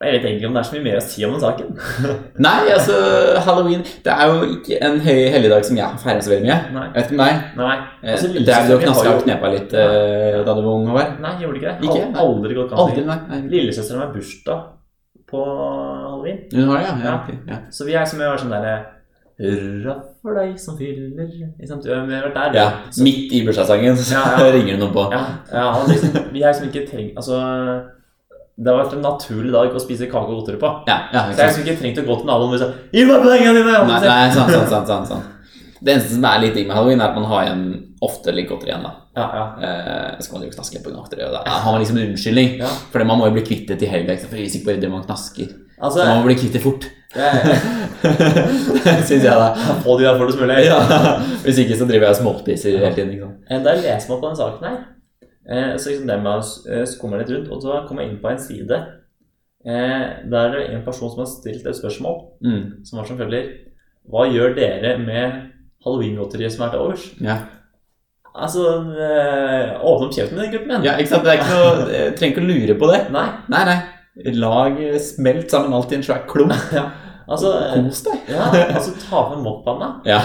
[0.00, 1.72] jeg vet egentlig om det er så mye mer å si om den saken.
[2.46, 2.94] Nei, altså,
[3.44, 6.58] halloween Det er jo ikke en høy helligdag som jeg feira så veldig mye.
[6.78, 6.84] Nei.
[6.86, 7.42] Jeg vet ikke om deg.
[7.60, 7.74] Nei.
[8.00, 10.86] Eh, Altså, det er og min knaska og knepa litt eh, da du var ung,
[10.94, 11.18] Håvard?
[11.20, 11.90] Nei, jeg gjorde ikke det.
[11.90, 12.04] Ikke?
[12.06, 12.22] Al- Nei.
[12.24, 12.76] Aldri gått
[13.10, 13.18] nei.
[13.34, 13.40] nei.
[13.52, 14.68] Lillesøsteren har bursdag
[15.30, 16.38] på halloween.
[16.52, 16.96] Hun har det, ja.
[17.04, 17.58] ja, riktig, ja.
[17.70, 18.78] Så vi er som er sånn derre
[19.40, 21.24] Hurra for deg som fyller
[21.56, 22.56] liksom, Vi har vært der.
[22.58, 22.66] ja.
[22.92, 24.50] Så- Midt i bursdagssangen Ja, ja.
[24.56, 25.06] ringer det noen på.
[25.14, 27.38] Ja, ja liksom, vi er som ikke trengt Altså
[28.60, 30.68] Det har vært en naturlig dag å spise kake og godteri på.
[30.90, 33.22] Ja, ja, Så jeg liksom ikke trengt å gå til naboen og si Gi meg
[33.24, 33.78] pengene dine!
[33.88, 35.36] Nei, nei, sant, sant, sant, sant, sant.
[35.82, 37.62] Det eneste som er litt digg med halloween, er at man har igjen
[38.04, 38.82] ofte litt godteri igjen.
[38.84, 38.92] da.
[39.16, 39.44] Ja, ja.
[39.64, 42.10] Eh, så kan man jo knaske litt på godteri, og da har man liksom en
[42.12, 42.58] unnskyldning.
[42.60, 42.68] Ja.
[42.92, 45.04] For man må jo bli kvitt det til helga, for hvis ikke bare det man
[45.04, 45.48] knasker.
[45.80, 46.84] Altså, Så man må bli kvitt det fort.
[47.16, 47.56] jeg,
[49.08, 49.48] Syns jeg, da.
[49.84, 50.58] få de der fortest mulig.
[50.68, 50.78] Ja.
[51.44, 53.10] Hvis ikke så driver jeg og småspiser hele tiden.
[53.16, 53.32] Liksom.
[53.50, 54.78] Eh, Da jeg leser meg på den saken her,
[55.50, 58.30] eh, så liksom det med å skumme litt rundt, og så kommer jeg inn på
[58.30, 58.78] en side
[59.66, 62.84] eh, der er det en person som har stilt et spørsmål, Mm.
[62.86, 63.50] som var som følger
[64.10, 65.50] Hva gjør dere med
[65.84, 67.06] halloweengodteriet som er til overs?
[67.24, 67.38] Ja.
[68.30, 68.62] Altså
[68.94, 71.24] eh, Åpne opp kjeften med den gruppen ja, ikke sant?
[71.26, 73.00] Det er ikke noe, jeg trenger ikke å lure på det.
[73.14, 73.26] Nei.
[73.52, 73.78] Nei, nei.
[74.36, 76.56] Lag smelt sammen alt i en svær klump.
[77.30, 78.22] Altså, eh, Kos deg.
[78.26, 79.92] ja, altså ta med moppanna.
[80.02, 80.16] Ja.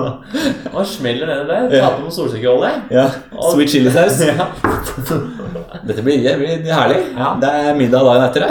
[0.72, 1.66] og smeller nedi der.
[1.82, 2.70] Ta på noe solsikkeolje.
[2.96, 3.04] ja.
[3.50, 4.22] Sweet chilisaus.
[4.24, 4.48] Ja.
[5.84, 7.02] Dette blir, det blir herlig.
[7.12, 7.34] Ja.
[7.44, 8.48] Det er middag dagen etter,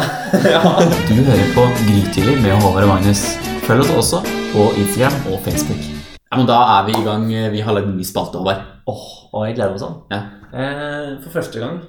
[0.53, 0.61] ja.
[1.09, 3.31] Du hører på Grytidlig med Håvard og Magnus.
[3.65, 4.21] Følg oss også
[4.53, 5.98] på Instagram og Facebook.
[6.39, 7.27] Ja, men Da er vi i gang.
[7.53, 8.63] Vi har lagd ny spalte, Håvard.
[8.89, 10.01] Åh, og jeg gleder meg sånn.
[10.13, 10.23] Ja.
[10.49, 11.79] Eh, for første gang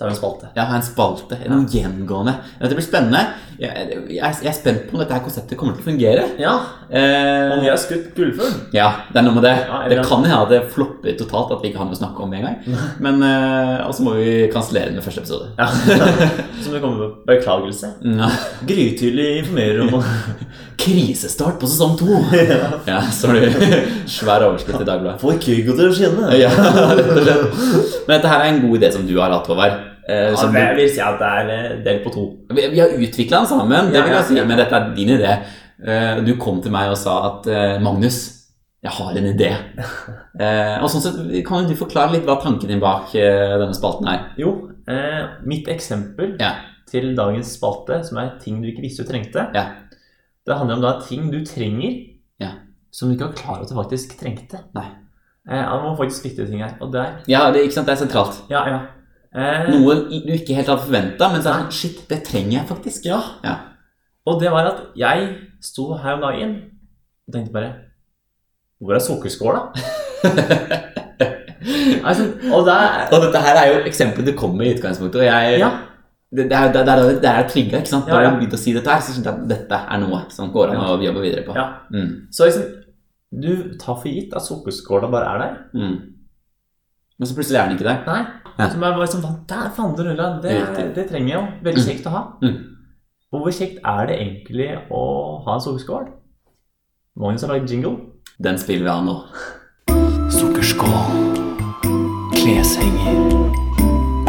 [0.00, 0.48] så er det en spalte.
[0.56, 1.36] Ja, en spalte.
[1.44, 2.32] En gjengående.
[2.60, 3.20] Dette blir spennende.
[3.60, 6.22] Jeg, jeg, jeg er spent på om dette her konseptet kommer til å fungere.
[6.40, 6.54] Ja,
[6.90, 8.54] Eh, Om vi har skutt gullfugl.
[8.74, 9.52] ja, det er noe med det.
[9.68, 12.32] Ja, det kan hende det flopper totalt, at vi ikke har noe å snakke om
[12.34, 12.56] en gang.
[12.98, 15.52] Men eh, Og så må vi kansellere den med første episode.
[15.60, 15.68] Ja.
[16.64, 17.92] Som det kommer med beklagelse.
[18.02, 18.30] Ja.
[18.66, 20.02] Grytidlig informerer om
[20.80, 22.16] Krisestart på sesong to!
[22.90, 23.76] Ja, står du
[24.10, 25.20] svær overskrift i Dagbladet.
[25.20, 26.30] Får Kygo til å skinne.
[26.42, 26.50] Ja,
[26.96, 28.02] rett og slett.
[28.08, 29.78] Men dette her er en god idé som du har hatt, Håvard.
[30.08, 32.24] Eh, Ja, du, vil si at det er eh, delt på to.
[32.56, 35.36] vi, vi har utvikla den sammen, det vil jeg si, men dette er din idé.
[35.84, 37.50] Eh, du kom til meg og sa at
[37.84, 38.20] Magnus,
[38.82, 39.50] Jeg har en idé.
[40.40, 44.08] Eh, og sånn sett, Kan du forklare litt hva tanken din bak eh, denne spalten
[44.08, 44.22] er?
[44.40, 44.54] Jo,
[44.88, 46.54] eh, mitt eksempel Ja.
[46.90, 49.66] til dagens spalte, som er ting du ikke visste du trengte, Ja.
[50.50, 51.96] Det handler om da ting du trenger
[52.42, 52.50] Ja.
[52.92, 54.58] som du ikke var klar over at du faktisk trengte.
[54.74, 54.86] Nei.
[55.50, 56.74] Eh, det må faktisk viktige ting her.
[56.82, 58.42] Og der Ja, det, ikke sant, det er sentralt.
[58.50, 58.80] Ja, ja.
[59.30, 62.56] Eh, Noe du ikke helt hadde forventa, men så er det sånn Shit, det trenger
[62.58, 63.04] jeg faktisk.
[63.06, 63.20] Ja.
[63.44, 63.54] Ja.
[64.26, 65.28] Og det var at jeg
[65.62, 66.56] sto her om dagen
[67.28, 67.70] og tenkte bare
[68.80, 69.60] Hvor er sukkerskåla?
[72.04, 75.20] altså, og der Og dette her er jo eksempelet du kom med i utgangspunktet.
[75.20, 75.70] Og jeg, Ja.
[76.30, 78.06] Det, det, er, det, er, det er trigga, ikke sant?
[78.06, 80.02] Ja, Da har jeg begynt å si dette her, så skjønte jeg at dette er
[80.04, 81.56] noe som går an å jobbe videre på.
[81.58, 81.66] Ja.
[81.90, 82.12] Mm.
[82.30, 82.68] Så liksom
[83.30, 85.58] Du tar for gitt at sukkerskåla bare er der.
[85.74, 85.96] Mm.
[87.18, 88.00] Men så plutselig er den ikke der.
[88.06, 88.22] Nei.
[88.56, 88.68] Ja.
[88.70, 90.28] Som jeg bare liksom Der fanden rulla.
[90.42, 90.54] Det,
[90.96, 91.44] det trenger jeg jo.
[91.66, 92.22] Veldig kjekt å ha.
[92.42, 92.56] Mm.
[93.30, 95.02] Hvor kjekt er det egentlig å
[95.44, 96.08] ha en sukkerskål?
[97.20, 97.96] Magnus har lagd jingle.
[98.42, 99.14] Den spiller vi av nå.
[100.34, 101.36] Sukkerskål,
[102.34, 103.20] kleshenger,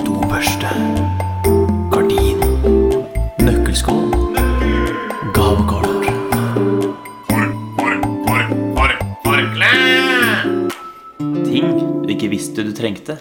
[0.05, 0.73] dobørste,
[3.71, 4.11] nøkkelskål,
[5.33, 5.87] gavekort.
[11.45, 11.71] Ting
[12.03, 13.15] du ikke visste du trengte.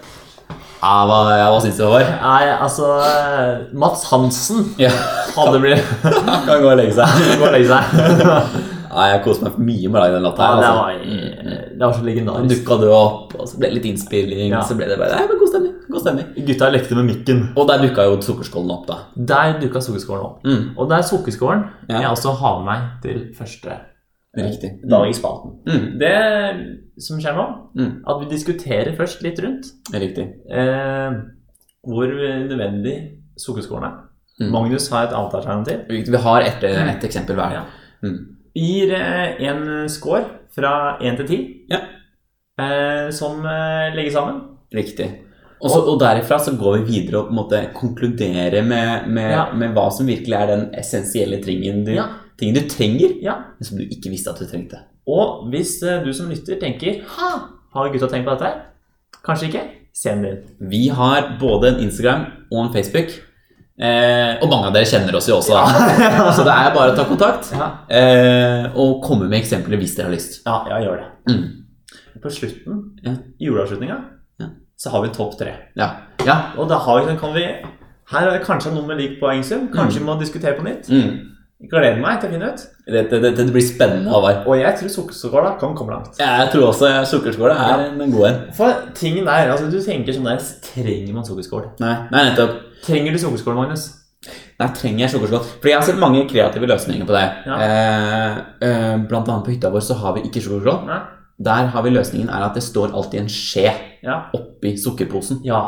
[0.81, 2.09] Ja, hva, ja, hva syns du, Håvard?
[2.23, 2.87] Nei, altså
[3.77, 4.89] Mats Hansen Ja.
[5.37, 5.91] hadde blitt
[6.47, 7.37] kan gå og legge seg.
[7.37, 8.61] Gå og legge seg.
[8.91, 10.43] Ja, jeg koste meg mye med å lage den låta.
[10.43, 10.81] Ja, her, det, altså.
[10.81, 12.51] var, det var så legendarisk.
[12.55, 14.49] dukka du opp, og så ble det litt innspilling.
[14.51, 14.61] Ja.
[14.67, 15.73] Så ble det bare Nei, men god stemning.
[15.91, 16.27] God stemning.
[16.47, 17.39] Gutta lekte med mikken.
[17.55, 18.97] Og der dukka jo sukkerskålen opp, da.
[19.31, 20.43] Der dukka sukkerskålen opp.
[20.43, 20.65] Mm.
[20.77, 22.01] Og det er sukkerskålen Ja.
[22.01, 23.77] jeg også har med meg til første
[24.37, 24.71] Riktig.
[24.89, 25.55] dag i spalten.
[25.67, 25.87] Mm.
[25.99, 28.03] Det som skjer nå, Mm.
[28.07, 30.27] at vi diskuterer først litt rundt Riktig.
[30.51, 31.11] eh,
[31.87, 32.97] hvor nødvendig
[33.37, 33.97] sukkerskålen er.
[34.41, 34.51] Mm.
[34.51, 35.79] Magnus har et annet alternativ.
[35.89, 37.51] Vi har ett et eksempel hver.
[37.53, 37.63] Ja.
[38.03, 38.37] Mm.
[38.55, 40.23] Vi gir eh, en score
[40.55, 41.79] fra 1 til 10 Ja.
[42.59, 44.41] eh, som legges legger sammen.
[44.73, 45.07] Riktig.
[45.61, 49.43] Også, og derifra så går vi videre og på en måte konkluderer med, med, Ja.
[49.53, 52.05] med hva som virkelig er den essensielle tingen du, Ja.
[52.39, 53.35] tingen du trenger, Ja.
[53.59, 54.79] men som du ikke visste at du trengte.
[55.07, 58.53] Og hvis eh, du som lytter tenker ha, har gutta tenkt på dette?
[59.23, 59.63] Kanskje ikke?
[59.93, 60.69] Send det inn.
[60.69, 63.11] Vi har både en Instagram og en Facebook.
[63.81, 66.31] Eh, og mange av dere kjenner oss jo også, da.
[66.37, 70.11] så det er bare å ta kontakt Ja, eh, og komme med eksempler hvis dere
[70.11, 70.41] har lyst.
[70.45, 71.07] ja, ja gjør det.
[71.33, 72.21] Mm.
[72.21, 73.15] På slutten, Ja.
[73.41, 73.97] juleavslutninga,
[74.39, 74.47] Ja.
[74.77, 75.55] så har vi en topp tre.
[75.75, 75.89] Ja.
[76.25, 76.37] ja.
[76.57, 77.47] Og da har vi, kan vi
[78.11, 79.69] Her er det kanskje noe med lik poengsum.
[79.73, 80.89] Kanskje vi må diskutere på nytt.
[80.91, 81.13] Mm.
[81.71, 82.63] Gleder meg til å finne ut.
[82.91, 84.41] Dette, det blir spennende, Håvard.
[84.49, 86.17] Og jeg tror sukkerskåla kan komme langt.
[86.19, 88.39] Jeg tror også sukkerskåla er en god en.
[88.57, 91.69] For tingen der, altså Du tenker sånn der Trenger man sukkerskål?
[91.79, 92.57] Nei, nei, nettopp.
[92.85, 93.87] Trenger du sukkerskål, Magnus?
[94.59, 95.43] Nei, trenger jeg sukkerskål?
[95.61, 97.23] Fordi jeg har sett mange kreative løsninger på det.
[97.47, 97.57] Ja.
[97.65, 100.85] Eh, eh, blant annet på hytta vår så har vi ikke sukkerskål.
[100.89, 100.99] Nei?
[101.41, 103.71] Der har vi løsningen er at det står alltid en skje
[104.03, 104.19] Ja.
[104.33, 105.39] oppi sukkerposen.
[105.45, 105.61] Ja.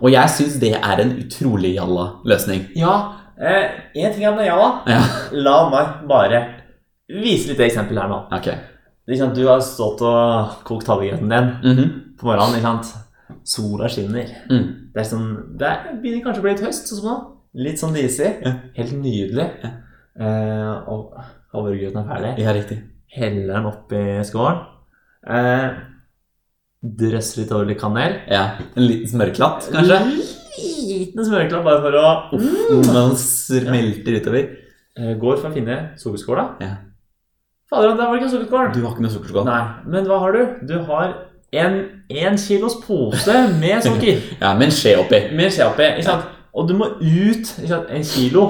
[0.00, 2.66] Og jeg syns det er en utrolig jalla løsning.
[2.76, 3.12] Ja.
[3.40, 4.82] Eh, en ting er med jalla.
[4.86, 5.00] Ja,
[5.32, 6.44] La meg bare
[7.10, 8.22] vise litt eksempel her nå.
[8.32, 8.48] ok.
[9.08, 11.90] Liksom, du har stått og kokt havregrøten din Mhm.
[12.18, 12.56] på morgenen.
[12.56, 12.94] ikke sant?
[13.46, 14.28] Sola skinner.
[14.50, 14.66] mm.
[14.94, 15.26] Det er sånn,
[15.58, 17.24] det er, begynner kanskje å bli litt høst, sånn.
[17.56, 18.30] Litt sånn disig.
[18.44, 18.52] Ja.
[18.76, 19.46] Helt nydelig.
[19.64, 19.70] Ja.
[20.16, 21.16] Eh, og
[21.52, 22.32] havregrøten er ferdig.
[22.44, 22.78] Ja, riktig.
[23.16, 24.62] Heller den oppi skålen.
[25.26, 25.68] Eh,
[26.86, 28.18] Drøsser litt over litt kanel.
[28.30, 29.96] Ja, En liten smørklatt, kanskje?
[30.86, 32.44] Liten smørklatt bare for å Uff,
[32.86, 34.50] når den smelter utover.
[34.96, 36.44] Eh, Går for å finne sukkerskåla.
[36.62, 36.74] Ja.
[37.68, 38.68] Fader, der var det ikke sukkerskål.
[38.76, 39.48] Du har ikke noe sukkerskål?
[39.48, 40.42] Nei, men hva har du?
[40.70, 41.16] Du har
[41.52, 41.76] en,
[42.10, 44.16] én kilos pose med sukker.
[44.42, 45.20] Ja, med en skje oppi.
[45.36, 45.82] med skje oppi.
[45.96, 46.24] Ikke sant?
[46.54, 47.86] Og du må ut ikke sant?
[47.90, 48.46] en kilo.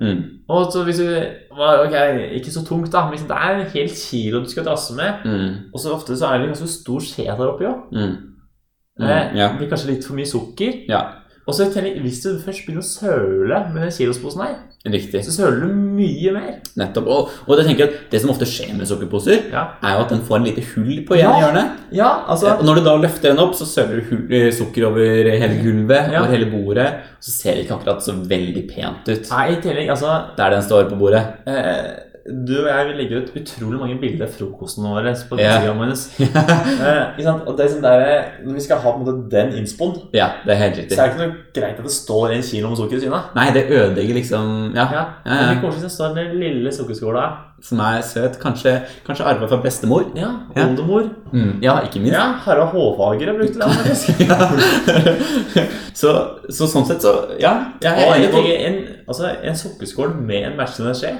[0.00, 0.22] Mm.
[0.48, 1.06] Og så hvis du
[1.54, 1.92] Ok,
[2.34, 3.04] ikke så tungt, da.
[3.10, 5.54] Men det er en hel kilo du skal drasse med, Mm.
[5.74, 7.76] og så ofte så er det en ganske stor skje der oppi òg.
[7.92, 7.98] Mm.
[8.02, 8.12] Eh,
[8.98, 9.36] Mm.
[9.38, 9.48] Ja.
[9.48, 10.72] Det blir kanskje litt for mye sukker.
[10.88, 11.00] ja,
[11.46, 14.54] Og så tenk, hvis du først begynner å søle med den kilosposen her,
[14.88, 15.20] riktig.
[15.26, 16.54] så søler du mye mer.
[16.80, 17.06] Nettopp.
[17.06, 20.14] Og, og jeg tenker at det som ofte skjer med sukkerposer, Ja, er jo at
[20.14, 21.34] den får en lite hull på ene Ja.
[21.42, 21.70] hjørnet.
[21.92, 25.04] ja altså Og når du da løfter den opp, så søler du eh, sukker over
[25.30, 26.22] hele gulvet, Ja.
[26.22, 26.88] over hele bordet.
[27.20, 30.62] Så ser det ikke akkurat så veldig pent ut Nei, i tillegg, altså der den
[30.62, 31.24] står på bordet.
[31.46, 31.92] eh,
[32.24, 35.60] Du og jeg vil legge ut utrolig mange bilder av frokosten vår på yeah.
[35.60, 35.82] Instagram.
[36.84, 37.26] Eh?
[37.44, 38.04] Og det er sånn der,
[38.46, 40.96] Når vi skal ha på en måte den innspoen, ja, det er helt riktig.
[40.96, 43.16] så er det ikke noe greit at det står en kilo med sukker i siden
[43.18, 43.26] av.
[43.36, 45.58] Nei, det ødelegger liksom Ja, Ja, ja, kanskje ja.
[45.66, 47.26] blir det står den lille sukkerskåla.
[47.64, 48.38] som er søt.
[48.40, 48.72] Kanskje,
[49.06, 50.08] kanskje arva fra bestemor.
[50.16, 50.66] Ja, Ja.
[50.66, 51.10] oldemor.
[51.32, 51.60] Mm.
[51.62, 52.16] Ja, ikke minst.
[52.16, 53.68] Ja, Harald Håfager har brukt det.
[53.76, 54.08] faktisk.
[56.00, 56.16] så,
[56.48, 57.54] så sånn sett så Ja.
[57.82, 61.16] jeg jeg, jeg en, altså, en sukkerskål med en matchende skje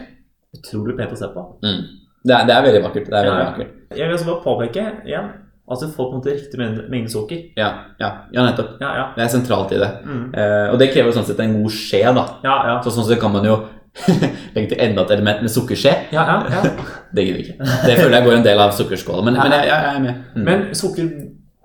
[0.58, 1.44] Utrolig pent å se på.
[1.64, 1.80] Mm.
[2.24, 3.08] Det er, det er veldig vakkert.
[3.10, 3.72] Det er veldig Ja, vakkert.
[3.98, 5.32] Jeg vil også bare påpeke igjen
[5.64, 6.58] at du får på en måte riktig
[6.92, 7.38] mengde sukker.
[7.56, 7.68] Ja,
[8.00, 8.74] ja, ja, nettopp.
[8.82, 9.04] Ja, ja.
[9.16, 9.88] Det er sentralt i det.
[10.04, 10.26] Mm.
[10.36, 12.24] Eh, og det krever jo sånn sett en god skje, da.
[12.44, 12.74] Ja, ja.
[12.84, 13.56] Så sånn sett kan man jo
[14.54, 15.94] legge til enda et element med sukkerskje.
[16.12, 16.74] ja, ja, ja.
[17.14, 17.72] Det gidder vi ikke.
[17.86, 19.24] Det føler jeg går en del av sukkerskåla.
[19.24, 20.22] Men, men jeg, jeg er med.
[20.34, 20.44] Mm.
[20.50, 21.10] Men sukker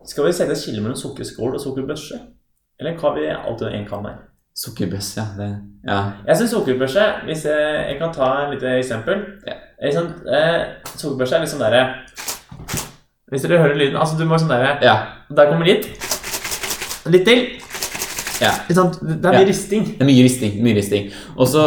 [0.09, 2.19] Skal vi sette et skille mellom sukkerskål og sukkerbørse?
[2.79, 4.19] Eller hva vi alltid en kan her?
[4.59, 5.23] Sukkerbøss, ja.
[5.37, 5.45] Det,
[5.87, 5.97] ja.
[6.27, 9.55] Jeg syns sukkerbørse Hvis jeg, jeg kan ta et lite eksempel Ja.
[9.95, 10.65] Sånn, eh,
[10.99, 11.83] Sukkerbørse er litt sånn derre
[13.31, 14.95] Hvis dere hører lyden Altså, du må sånn derre ja.
[15.29, 15.85] Der kommer litt.
[17.07, 17.45] Litt til.
[18.41, 18.51] ja.
[18.73, 18.97] Sant?
[19.01, 19.85] Det er mye risting.
[19.95, 20.57] Det er mye risting.
[20.65, 21.07] mye risting.
[21.37, 21.63] Og så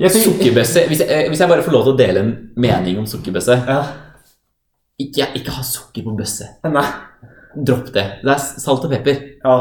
[0.00, 3.06] sukkerbøsse hvis, jeg- eh, hvis jeg bare får lov til å dele en mening om
[3.06, 3.82] sukkerbøsse Ja.
[4.98, 6.46] Ikke, ikke ha sukker på bøsse.
[6.64, 6.84] Nei.
[7.66, 8.04] Dropp det.
[8.24, 9.56] Det er salt og pepper, Ja.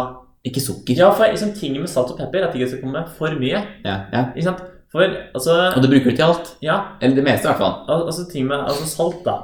[0.45, 0.95] Ikke sukker.
[0.97, 3.29] ja, for liksom, tingen med salt og pepper er at det ikke skal komme for
[3.39, 3.61] mye.
[3.85, 4.25] Ja, ja.
[4.35, 4.61] Ikke sant?
[4.91, 5.01] For
[5.33, 6.55] altså Og du bruker det til alt.
[6.61, 7.75] Ja, Eller det meste, i hvert fall.
[7.87, 9.37] al altså ting med altså salt, da.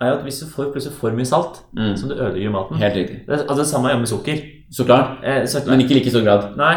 [0.00, 1.96] Er at hvis du får plutselig for mye salt, Mm.
[1.96, 3.16] som du ødelegger maten Helt riktig.
[3.26, 4.36] det, Altså det samme gjør med sukker.
[4.70, 5.18] Så klart.
[5.24, 6.56] Eh, så, Men ikke i like stor grad.
[6.56, 6.76] Nei,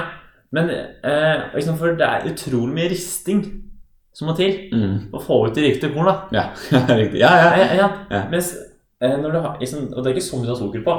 [0.51, 0.69] men
[1.03, 3.43] eh, liksom, for det er utrolig mye risting
[4.13, 5.11] som må til Mm.
[5.13, 6.05] å få ut de riktige korn.
[6.05, 6.15] da.
[6.31, 6.43] Ja,
[6.97, 7.19] riktig.
[7.19, 7.57] Ja, ja.
[7.57, 7.89] Ja, ja.
[8.11, 8.23] Ja.
[8.31, 8.55] Mens
[9.01, 10.97] eh, når du har liksom, Og det er ikke så mye du har sukker på.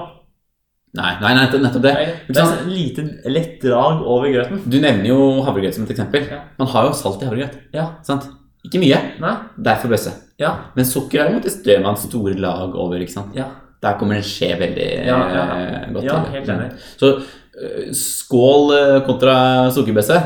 [0.93, 1.93] Nei, nei, nei, nettopp det.
[2.29, 3.03] Det er sånn lite
[3.33, 4.59] lett drag over grøten.
[4.69, 6.27] Du nevner jo havregrøt som et eksempel.
[6.29, 6.43] Ja.
[6.59, 7.55] Man har jo salt i havregrøt.
[7.73, 7.87] Ja.
[8.05, 8.27] Sant?
[8.67, 8.99] Ikke mye.
[9.23, 9.33] Nei?
[9.57, 10.13] Derfor bøsse.
[10.43, 10.51] Ja.
[10.77, 13.01] Men sukker er derimot det strør man store lag over.
[13.01, 13.33] ikke sant?
[13.39, 13.49] Ja.
[13.83, 15.81] Der kommer en skje veldig Ja, ja, ja.
[15.97, 16.33] godt ja til.
[16.37, 16.69] helt enig.
[17.01, 19.35] Så øh, skål øh, kontra
[19.75, 20.21] sukkerbøsse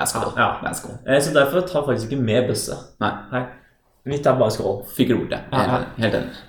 [0.00, 0.32] er skål.
[0.40, 0.48] Ja.
[0.62, 0.96] Det er skål.
[1.06, 2.80] Eh, så derfor tar jeg faktisk ikke med bøsse.
[3.04, 3.44] Nei.
[4.08, 4.80] Mitt er bare skål.
[4.96, 5.44] Fyker bort det.
[5.52, 5.76] Ja, ja.
[5.76, 6.46] Helt, helt enig.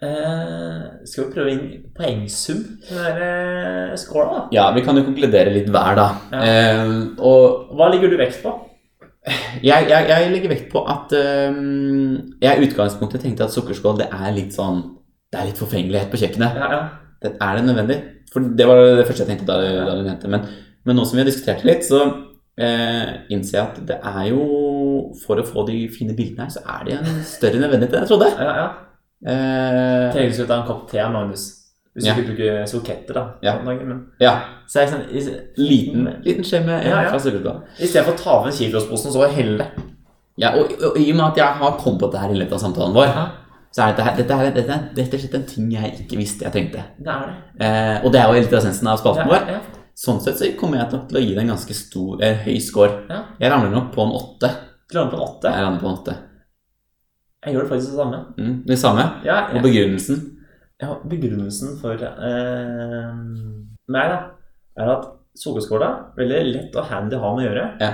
[0.00, 4.38] Eh, skal vi prøve inn poengsum den der eh, skåla, da?
[4.56, 6.06] Ja, vi kan jo konkludere litt hver, da.
[6.32, 6.40] Ja.
[6.40, 8.54] Eh, og Hva ligger du vekt på?
[9.60, 14.32] jeg, jeg, jeg legger vekt på at jeg i utgangspunktet tenkte at sukkerskål det er
[14.32, 14.80] litt sånn
[15.28, 16.56] Det er litt forfengelighet på kjøkkenet.
[16.56, 16.80] Ja, ja.
[17.20, 18.00] Det, er det nødvendig?
[18.32, 20.48] For det var det første jeg tenkte da, da du nevnte men,
[20.88, 22.00] men nå som vi har diskutert det litt, så
[22.56, 24.44] eh, innser jeg at det er jo
[25.20, 28.14] For å få de fine bildene her, så er det en større nødvendighet enn jeg
[28.14, 28.32] trodde.
[28.40, 28.70] ja, ja.
[29.26, 31.48] Eh, du skal ta en kopp te, Magnus?
[31.94, 32.14] Hvis Ja.
[32.14, 33.24] du ikke bruker soketter, da.
[33.42, 33.58] Ja.
[33.64, 34.34] Men, ja.
[34.68, 35.20] så er det sånn, i,
[35.58, 37.10] Liten, liten skje med Ja, ja.
[37.10, 37.62] fra sukkerskål.
[37.80, 39.66] I stedet for å ta med kilosposen, så helle.
[40.38, 42.52] Ja, og, og, i og med at jeg har kommet på dette her i løpet
[42.52, 43.26] av samtalen vår, Ja,
[43.74, 44.50] så er dette, her, dette, her,
[44.94, 46.84] dette er og slett en ting jeg ikke visste jeg trengte.
[46.98, 47.66] det er det.
[47.66, 49.46] Eh, og det er jo litt essensen av spalten vår.
[49.50, 49.60] ja,
[50.00, 53.02] Sånn sett så kommer jeg til å gi det en ganske stor, eh, høy score.
[53.10, 53.24] ja.
[53.38, 54.48] Jeg ramler nok på en åtte.
[54.90, 55.50] Du lander på en åtte.
[55.52, 56.14] Jeg lander på en åtte.
[57.46, 58.18] Jeg gjør det faktisk det samme.
[58.38, 59.04] Mm, det samme.
[59.24, 60.18] Ja, Og begrunnelsen.
[60.82, 63.14] ja begrunnelsen for eh,
[63.90, 64.18] meg da,
[64.80, 65.06] er at
[65.40, 67.66] sukkerskåla er veldig lett og handy å ha med å gjøre.
[67.80, 67.90] Ja.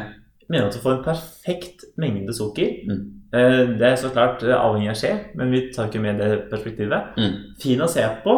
[0.49, 2.75] Mener at du får en perfekt mengde sukker.
[2.91, 3.01] Mm.
[3.35, 6.29] Eh, det er så klart eh, avhengig av skje, men vi tar ikke med det
[6.51, 7.17] perspektivet.
[7.19, 7.33] Mm.
[7.63, 8.37] Fin å se på.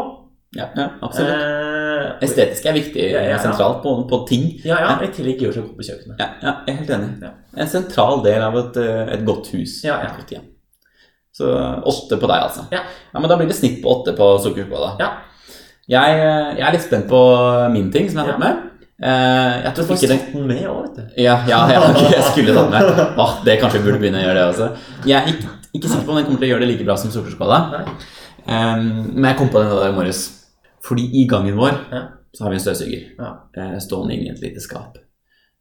[0.57, 1.33] Ja, ja, absolutt.
[1.35, 4.47] Eh, Estetisk er viktig, Ja, ja, sentralt på, på ting.
[4.65, 6.21] ja, ja, I tillegg gjør seg godt på kjøkkenet.
[6.23, 7.11] Ja, ja, jeg er helt enig.
[7.27, 7.33] Ja.
[7.65, 9.83] En sentral del av et, eh, et godt hus.
[9.85, 10.09] Ja, ja.
[10.13, 10.47] Et godt hjem.
[11.39, 11.49] Så
[11.87, 12.65] åtte på deg, altså.
[12.75, 12.81] Ja.
[13.15, 14.97] Men da blir det snitt på åtte på sukkerskåla.
[14.99, 15.13] Ja.
[15.89, 16.17] Jeg,
[16.59, 17.21] jeg er litt spent på
[17.73, 18.65] min ting som jeg har tatt med.
[18.99, 21.23] Eh, jeg Du tror får ikke den den med òg, vet du.
[21.23, 21.85] Ja, ja, ja
[22.17, 23.03] jeg skulle tatt med.
[23.23, 24.69] Åh, det kanskje vi burde begynne å gjøre det også.
[25.07, 26.97] Jeg er ikke, ikke sikker på om den kommer til å gjøre det like bra
[26.99, 27.61] som sukkerskåla.
[28.49, 30.23] Um, men jeg kom på den i dag morges.
[30.89, 32.03] Fordi i gangen vår Ja.
[32.35, 33.31] så har vi en støvsuger Ja.
[33.57, 34.99] eh, stående inne i et lite skap.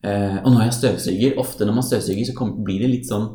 [0.04, 3.28] Eh, og når jeg støvsuger, ofte når man støvsuger, så blir det litt sånn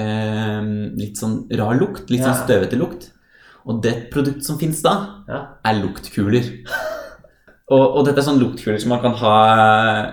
[0.00, 2.08] eh, litt sånn rar lukt.
[2.12, 3.10] Litt sånn støvete lukt.
[3.68, 4.94] Og det produktet som fins da,
[5.28, 5.40] Ja.
[5.68, 6.46] er luktkuler.
[7.70, 9.34] Og, og dette er sånne luktkuler som man kan ha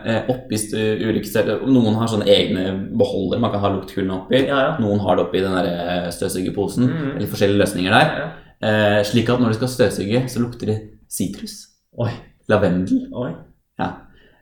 [0.06, 1.64] eh, oppi ulike steder.
[1.66, 2.66] Noen har sånne egne
[3.00, 4.44] beholdere man kan ha luktkulene oppi.
[4.46, 4.74] Ja, ja.
[4.84, 6.86] Noen har det oppi den der eh, støvsugerposen.
[6.86, 7.08] Mhm.
[7.16, 8.12] Eller forskjellige løsninger der.
[8.22, 8.28] ja.
[8.68, 10.78] Eh, slik at når du skal støvsuge, så lukter det
[11.14, 11.56] sitrus.
[11.98, 12.12] Oi.
[12.50, 13.08] Lavendel.
[13.14, 13.32] Oi.
[13.80, 13.90] Ja.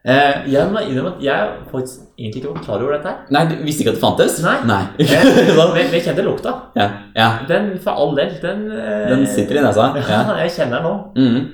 [0.05, 3.17] Eh, Jeg må innrømme at jeg faktisk egentlig ikke var klar over dette her.
[3.33, 4.35] nei, du visste ikke at det fantes?
[4.43, 4.57] Nei.
[4.69, 4.83] nei.
[4.99, 6.53] Men jeg kjente lukta.
[6.77, 7.29] ja, ja.
[7.49, 9.87] Den, for all del, den eh, Den sitter i nesa.
[9.97, 10.05] Ja.
[10.29, 10.93] Ja, jeg kjenner den nå.
[11.17, 11.45] Mhm.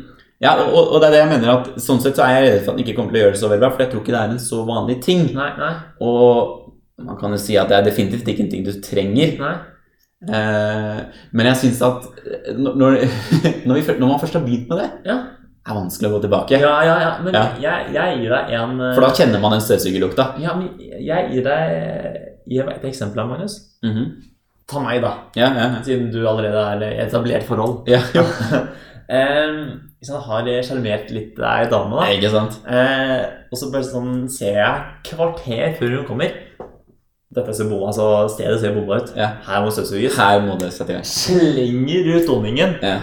[0.41, 2.63] ja og, og- det er det jeg mener at sånn sett så er jeg redd
[2.65, 4.01] for at den ikke kommer til å gjøre det så veldig bra, for jeg tror
[4.03, 5.25] ikke det er en så vanlig ting.
[5.37, 6.71] Nei, nei, Og
[7.07, 9.37] man kan jo si at det er definitivt ikke en ting du trenger.
[9.39, 9.55] nei.
[10.21, 10.99] Eh,
[11.33, 12.97] men jeg syns at eh, når, når,
[13.79, 15.15] vi, når man først har begynt med det, Ja,
[15.67, 16.57] er vanskelig å gå tilbake.
[16.61, 16.95] ja, ja.
[17.03, 17.11] ja.
[17.23, 17.43] Men Ja.
[17.61, 20.25] Jeg, jeg gir deg en eh, For da kjenner man den støvsugerlukta.
[20.41, 23.59] Ja, men jeg gir deg Gi meg et eksempel, Magnus.
[23.85, 24.07] Mhm.
[24.67, 25.11] Ta meg, da.
[25.37, 25.81] Ja, ja, ja.
[25.85, 27.87] Siden du allerede er i etablert forhold.
[27.87, 28.01] ja.
[28.15, 28.25] ja.
[30.01, 32.07] Hvis han har sjarmert litt ei dame, da.
[32.15, 32.57] Ikke sant?
[32.65, 33.21] Eh,
[33.51, 36.31] og så bare sånn ser jeg kvarter før hun kommer
[37.31, 39.13] Dette ser bomba, altså stedet ser bomba ut.
[39.15, 39.29] Ja.
[39.45, 40.17] Her må støvsuges.
[40.17, 41.05] Her må det sette i gang.
[41.07, 42.73] Slenger ut donningen.
[42.83, 42.97] Ja.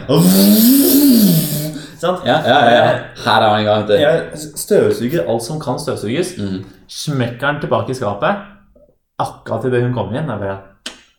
[1.98, 2.22] Sant?
[2.26, 2.94] Ja, ja, ja, ja.
[3.24, 3.88] Her er han i gang.
[3.88, 4.00] vet.
[4.00, 6.36] Jeg støvsuger alt som kan støvsuges.
[6.38, 6.60] Mm.
[6.88, 8.44] Smekker den tilbake i skapet.
[9.18, 10.30] Akkurat idet hun kommer inn.
[10.30, 10.58] Jeg bare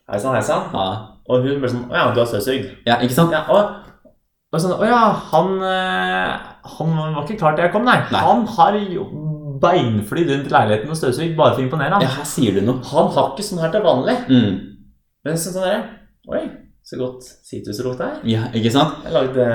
[0.10, 0.70] Hei sann, hei sann.
[0.74, 0.86] Ja.
[1.30, 2.70] Og hun bare sånn Å ja, du har støvsugd.
[2.88, 3.34] ja, ikke sant?
[3.36, 4.15] Ja, og,
[4.54, 5.02] og sånn Å ja,
[5.34, 8.00] han eh, Han var ikke klar til jeg kom, nei.
[8.10, 8.24] Nei.
[8.26, 9.06] Han har jo
[9.60, 11.98] beinflydd rundt leiligheten og støvsugd bare for å imponere.
[11.98, 12.06] Han.
[12.08, 12.80] Ja, her sier du noe.
[12.94, 14.15] han har ikke sånn her til vanlig.
[14.32, 14.54] Mm.
[15.28, 15.82] Men sånn sånn der,
[16.32, 16.42] Oi,
[16.88, 18.22] så godt sitruslukt det er.
[18.32, 19.04] Ja, ikke sant?
[19.04, 19.48] Jeg lagde,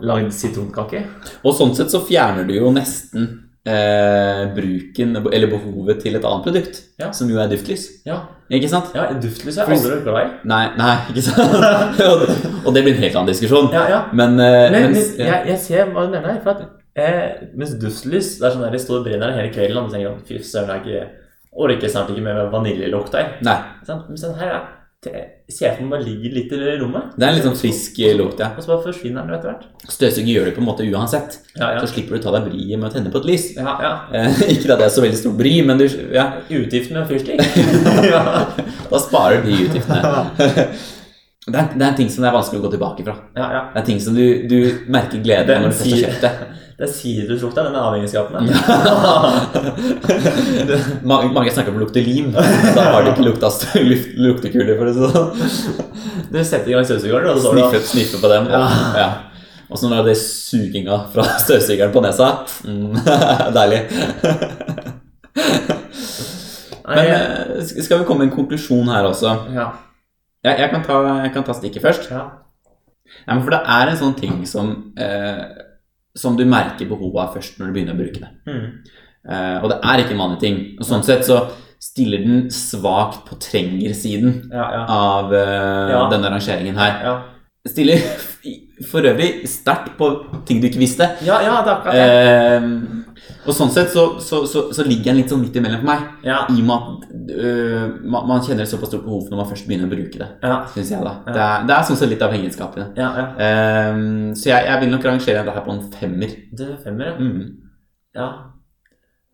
[0.00, 1.04] lagde sitronkake.
[1.44, 3.26] Og sånn sett så fjerner du jo nesten
[3.66, 7.10] eh, bruken, eller behovet til et annet produkt, Ja.
[7.12, 7.88] som jo er duftlys.
[8.06, 8.90] Ja, Ikke sant?
[8.94, 10.30] ja duftlys er aldri glad i.
[10.44, 12.02] Nei, nei, ikke sant?
[12.66, 13.70] og det blir en helt annen diskusjon.
[13.72, 14.00] Ja, ja.
[14.12, 16.40] Men, eh, Men, mens- men jeg, jeg ser hva du mener.
[16.42, 16.62] For at,
[16.96, 20.10] eh, mens duftlys det er sånn der de står og brenner hele kvelden, og tenker
[20.10, 21.08] sånn, fy søren, jeg
[21.52, 23.34] orker snart ikke med vaniljelukt her.
[23.46, 27.14] Nei, Sånn, Men sånn her er det- ser for meg bare ligger litt i rommet.
[27.18, 28.52] det er en litt sånn frisk eh, lukt, ja.
[28.54, 29.64] Og så bare forsvinner den etter hvert.
[29.90, 31.40] Støvsuger gjør det på en måte uansett.
[31.56, 31.80] Ja, ja.
[31.82, 33.48] Så slipper du ta deg bryet med å tenne på et lys.
[33.56, 33.92] ja, ja.
[34.14, 37.42] Eh, ikke at det er så veldig stort bry, men du, ja, Utgift med fyrstikk.
[38.92, 40.14] da sparer de utgiftene.
[41.42, 43.18] Det er, det er en ting som det er vanskelig å gå tilbake fra.
[43.34, 43.62] ja, ja.
[43.74, 46.52] Det er ting som du, du merker glede av når du først har kjøpt det.
[46.78, 48.48] Det er siruslukta, den avhengighetsskapen.
[51.10, 52.30] Mange, mange snakker om å lukte lim.
[52.32, 55.28] Da har de ikke lukta st- luft- luktekule, for å si det sånn.
[56.32, 58.48] Du setter i gang støvsugeren, og så sniffer, det Sniffe, sniffe på dem.
[58.48, 58.52] Og,
[58.98, 59.08] ja.
[59.68, 62.28] og så når det er suginga fra støvsugeren på nesa
[62.64, 62.92] mm,
[63.56, 63.80] Deilig.
[66.88, 69.36] Men eh, skal vi komme med en konklusjon her også?
[69.56, 69.68] ja.
[70.42, 72.08] Jeg, jeg, kan, ta, jeg kan ta stikket først.
[72.10, 72.22] ja.
[73.28, 73.34] ja.
[73.36, 75.44] men for det er en sånn ting som, eh,
[76.18, 78.30] som du merker behovet av først når du begynner å bruke det.
[78.46, 78.64] Mm.
[79.22, 80.56] Uh, og det er ikke en vanlig ting.
[80.78, 81.36] Og sånn sett så
[81.82, 84.82] stiller den svakt på trenger-siden Ja, ja.
[84.92, 86.02] av uh, Ja.
[86.12, 86.98] denne rangeringen her.
[87.06, 87.14] Ja,
[87.70, 88.00] Stiller
[88.90, 90.08] for øvrig sterkt på
[90.48, 91.06] ting du ikke visste.
[91.22, 92.06] ja, ja det er akkurat det.
[92.08, 93.01] Eh,
[93.46, 96.02] og sånn sett så, så, så, så ligger den litt sånn midt imellom for meg.
[96.28, 99.48] Ja, I og med at øh, man, man kjenner et såpass stort behov når man
[99.50, 100.28] først begynner å bruke det.
[100.44, 101.14] ja, Synes jeg da.
[101.26, 101.32] Ja.
[101.34, 102.86] Det er, det er sånn sett litt avhengighetsskapende.
[103.02, 103.08] ja.
[103.18, 103.26] ja.
[103.96, 106.36] Um, så jeg, jeg vil nok rangere dette her på en femmer.
[106.60, 107.16] Det er femmer, ja.
[107.18, 107.42] Mm.
[108.20, 108.28] ja.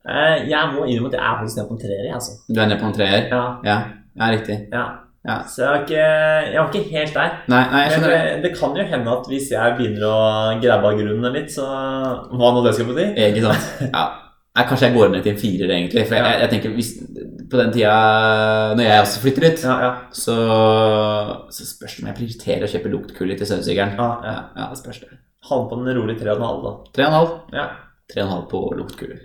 [0.08, 2.38] Eh, Jeg må innrømme at jeg er faktisk nede på en treer, altså.
[2.48, 3.28] Du er nede på en treer?
[3.28, 3.78] Ja, Ja,
[4.22, 4.56] ja riktig.
[4.72, 4.86] ja.
[5.28, 5.38] Ja.
[5.44, 6.04] Så jeg var ikke,
[6.48, 7.34] jeg var ikke helt der.
[7.52, 8.22] Nei, nei, jeg Men skjønner det.
[8.28, 10.16] det, det kan jo hende at hvis jeg begynner å
[10.62, 13.06] grabbe av grunnen litt, så hva nå det skal bety.
[13.28, 13.68] Ikke sant?
[13.92, 14.06] Ja.
[14.58, 16.02] Jeg, kanskje jeg går ned til en firer, egentlig.
[16.08, 16.88] For jeg, jeg, jeg tenker hvis,
[17.52, 17.92] På den tida
[18.74, 19.90] når jeg også flytter ut, Ja, ja.
[20.10, 20.34] så,
[21.54, 23.94] så spørs det om jeg prioriterer å kjøpe luktkuller til støvsugeren.
[24.26, 25.20] ja, Ja, det spørs det.
[25.48, 26.72] Halv på den en halv, da.
[26.96, 27.34] Tre og en halv.
[27.54, 27.68] Ja.
[28.10, 29.20] Tre og en halv på luktkuller.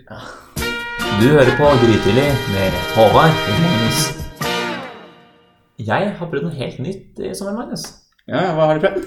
[1.20, 4.23] Du hører på Grytidlig med Håvard Magnus.
[5.78, 7.84] Jeg har prøvd noe helt nytt i sommer, Magnus.
[8.30, 9.06] Ja, hva har du prøvd?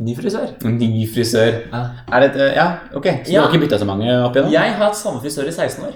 [0.00, 0.48] Ny frisør.
[0.64, 1.52] Ny frisør.
[1.70, 1.82] Ja.
[2.10, 3.04] Er det Ja, ok.
[3.04, 3.40] Så du Ja.
[3.42, 4.50] har ikke bytta så mange opp igjennom?
[4.52, 5.94] Jeg har hatt samme frisør i 16 år.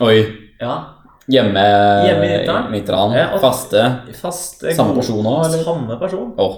[0.00, 0.18] Oi.
[0.60, 0.94] Ja.
[1.28, 1.60] Hjemme,
[2.06, 3.12] Hjemme i Nittedalen.
[3.16, 3.82] Ja, faste.
[4.12, 4.66] Faste.
[4.68, 5.64] Fast Samme person òg, eller?
[5.64, 6.34] Samme person.
[6.38, 6.56] Åh.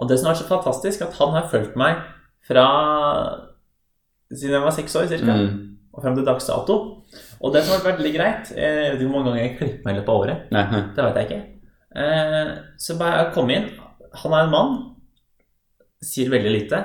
[0.00, 1.96] Og det som har vært så fantastisk, at han har fulgt meg
[2.46, 2.64] fra
[4.32, 5.76] siden jeg var seks år cirka, Mm.
[5.94, 7.02] og frem til dags dato.
[7.42, 9.84] Og det som har vært veldig greit Jeg vet ikke hvor mange ganger jeg klipper
[9.84, 10.50] meg i løpet av året.
[10.50, 10.80] Nei, nei.
[10.96, 11.42] Det vet jeg ikke.
[11.94, 13.68] Eh, så bare kom inn.
[14.22, 14.74] Han er en mann.
[16.04, 16.80] Sier veldig lite.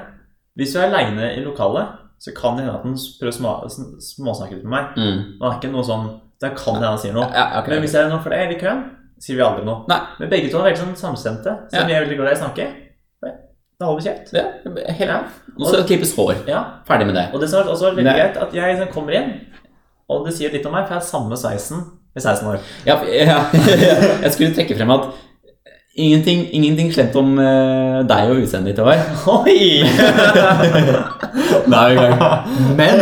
[0.59, 3.69] Hvis du er aleine i lokalet, så kan det hende at han prøver å
[4.03, 4.97] småsnakke litt med meg.
[4.99, 5.21] Mm.
[5.39, 7.27] Det er ikke noe sånn Det kan hende han sier noe.
[7.35, 7.73] Ja, okay.
[7.73, 8.83] Men hvis jeg er noen flere i køen,
[9.19, 9.81] sier vi aldri noe.
[9.91, 9.97] Nei.
[10.21, 11.83] Men begge to er veldig sånn samstemte, så Ja.
[11.83, 12.67] er veldig glad i å snakke.
[13.79, 14.33] Da holder vi kjeft.
[14.35, 14.43] Ja,
[14.91, 15.19] helt Ja.
[15.57, 16.47] Og så klippes hår.
[16.47, 16.81] Ja.
[16.87, 17.29] Ferdig med det.
[17.33, 19.47] Og det som har også veldig greit, at jeg kommer inn,
[20.09, 22.62] og det sier litt om meg, for jeg har samme sveisen i 16 år.
[22.88, 23.41] Ja, ja,
[24.25, 25.10] jeg skulle trekke frem at
[25.99, 29.01] ingenting, ingenting slemt om eh, deg og utseendet ditt, Håvard.
[29.43, 29.84] Oi!
[31.73, 31.89] Nei,
[32.77, 33.01] Men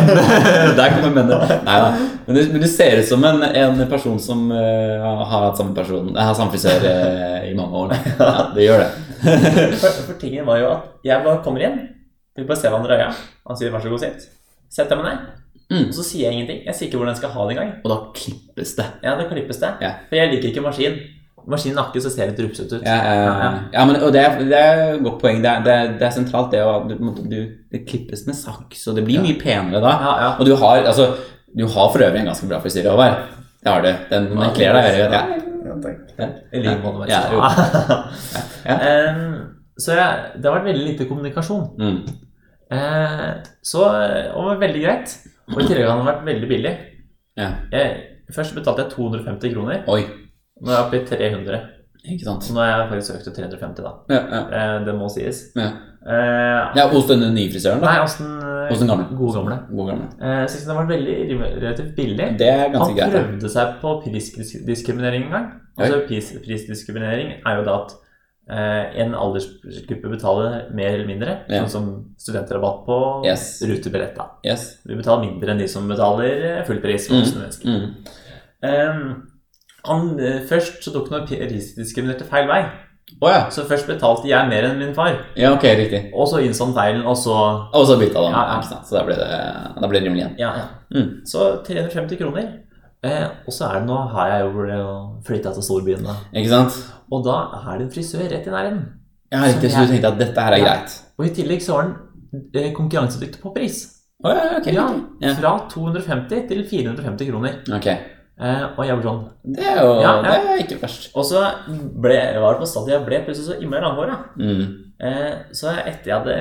[0.77, 1.51] Der kommer mennet.
[1.67, 1.91] Nei da.
[2.27, 5.71] Men du, men du ser ut som en, en person som uh, har hatt samme
[5.77, 7.93] person Jeg har samme frisør uh, i mange år.
[8.19, 8.89] Ja, det gjør det.
[9.80, 11.80] For, for tingen var jo at jeg bare kommer inn,
[12.36, 13.13] vil bare se hverandre i øya,
[13.47, 14.27] han sier vær så god, sitt.
[14.73, 15.89] Setter jeg meg ned, Mm.
[15.89, 16.60] og så sier jeg ingenting.
[16.63, 17.71] Jeg sier ikke hvordan jeg skal ha det engang.
[17.84, 18.86] Og da klippes det.
[19.03, 19.71] Ja, det klippes det.
[19.84, 19.93] Ja.
[20.08, 20.99] For jeg liker ikke maskin.
[21.48, 22.83] Maskinen nakke, så ser det litt rufsete ut.
[22.83, 25.39] Ja, ja, Ja, ja, men, og det er, det er et godt poeng.
[25.44, 27.37] Det er, det det er sentralt, det å du, du,
[27.71, 29.94] Det klippes med saks, og det blir mye penere da.
[30.04, 30.31] Ja, ja.
[30.35, 31.06] Og du har, altså,
[31.56, 33.31] du har for øvrig en ganske bra frisyre, Håvard.
[33.63, 33.91] Det har du.
[34.12, 35.15] Den, den kler deg veldig godt.
[35.15, 35.23] Ja.
[35.83, 36.00] Takk.
[36.17, 36.27] Ja.
[36.52, 37.08] I like måte.
[37.12, 37.21] Ja.
[39.77, 41.65] Så jeg, det har vært veldig lite kommunikasjon.
[41.77, 41.98] Mm.
[42.73, 43.27] Eh,
[43.63, 43.83] så,
[44.35, 45.13] og veldig greit.
[45.54, 46.75] Og i tillegg har den vært veldig billig.
[47.39, 47.50] ja.
[47.71, 47.98] Jeg,
[48.35, 50.02] først betalte jeg 250 kroner Oi.
[50.60, 51.60] Nå er jeg oppe i 300.
[52.08, 52.43] Ikke sant?
[52.43, 53.91] Så nå har jeg faktisk økt til 350, da.
[54.12, 54.41] Ja, ja.
[54.58, 55.45] Eh, det må sies.
[55.56, 55.69] ja.
[56.08, 57.87] Eh, ja hos denne nye frisøren, da?
[57.89, 59.06] Nei, hos den, eh, Hos den gamle?
[59.17, 59.58] gode gamle.
[59.71, 60.08] God gamle.
[60.21, 61.15] Eh, jeg synes den var veldig
[61.62, 62.27] relativt billig.
[62.39, 63.12] Det er ganske greit.
[63.15, 65.48] Han prøvde seg på prisdiskriminering en gang.
[65.77, 67.91] Altså, pris, prisdiskriminering er jo da at
[68.50, 71.63] en aldersgruppe betaler mer eller mindre, Ja.
[71.65, 73.62] sånn som studentrabatt på Yes.
[73.67, 74.17] rutebillett.
[74.45, 74.77] Yes.
[74.85, 77.08] Vi betaler mindre enn de som betaler eh, full pris.
[77.08, 77.15] for.
[77.15, 77.95] Mm.
[78.63, 79.13] Eh,
[80.19, 82.65] eh, først så tok han prisdiskriminerte feil vei.
[83.21, 83.45] Oh, ja.
[83.50, 86.12] Så først betalte jeg mer enn min far, Ja, ok, riktig.
[86.13, 87.33] og så innså han feilen, og så
[87.73, 88.33] Og så bytta han.
[88.33, 88.62] Ja?
[88.83, 89.29] Så da ble det,
[89.81, 90.35] da blir det rimelig igjen.
[90.37, 90.65] Ja, ja.
[90.93, 91.21] Mm.
[91.25, 92.60] Så 350 kroner.
[93.08, 94.87] Eh, og så er det nå har jeg jo
[95.27, 96.15] flytta til storbyen, da.
[96.35, 96.77] Ikke sant?
[97.12, 98.81] Og da er det en frisør rett i nærheten.
[99.31, 99.71] Ja, riktig.
[99.71, 100.65] Så du tenkte at dette her er Ja.
[100.73, 100.97] greit?
[101.19, 103.85] Og i tillegg så var den eh, konkurransedyktig på pris.
[104.23, 105.33] Oh, ja, okay, Ja, okay.
[105.37, 107.60] Fra 250 til 450 kroner.
[107.77, 107.97] Okay.
[108.39, 109.21] Eh, og jeg ble sånn
[109.55, 110.12] Det er jo Ja.
[110.21, 111.10] Det er ikke verst.
[111.15, 111.41] Og så
[112.01, 114.17] ble, var det på stadiet jeg ble plutselig så innmari langhåra.
[114.37, 114.63] Mm.
[114.99, 116.35] Eh, så etter jeg hadde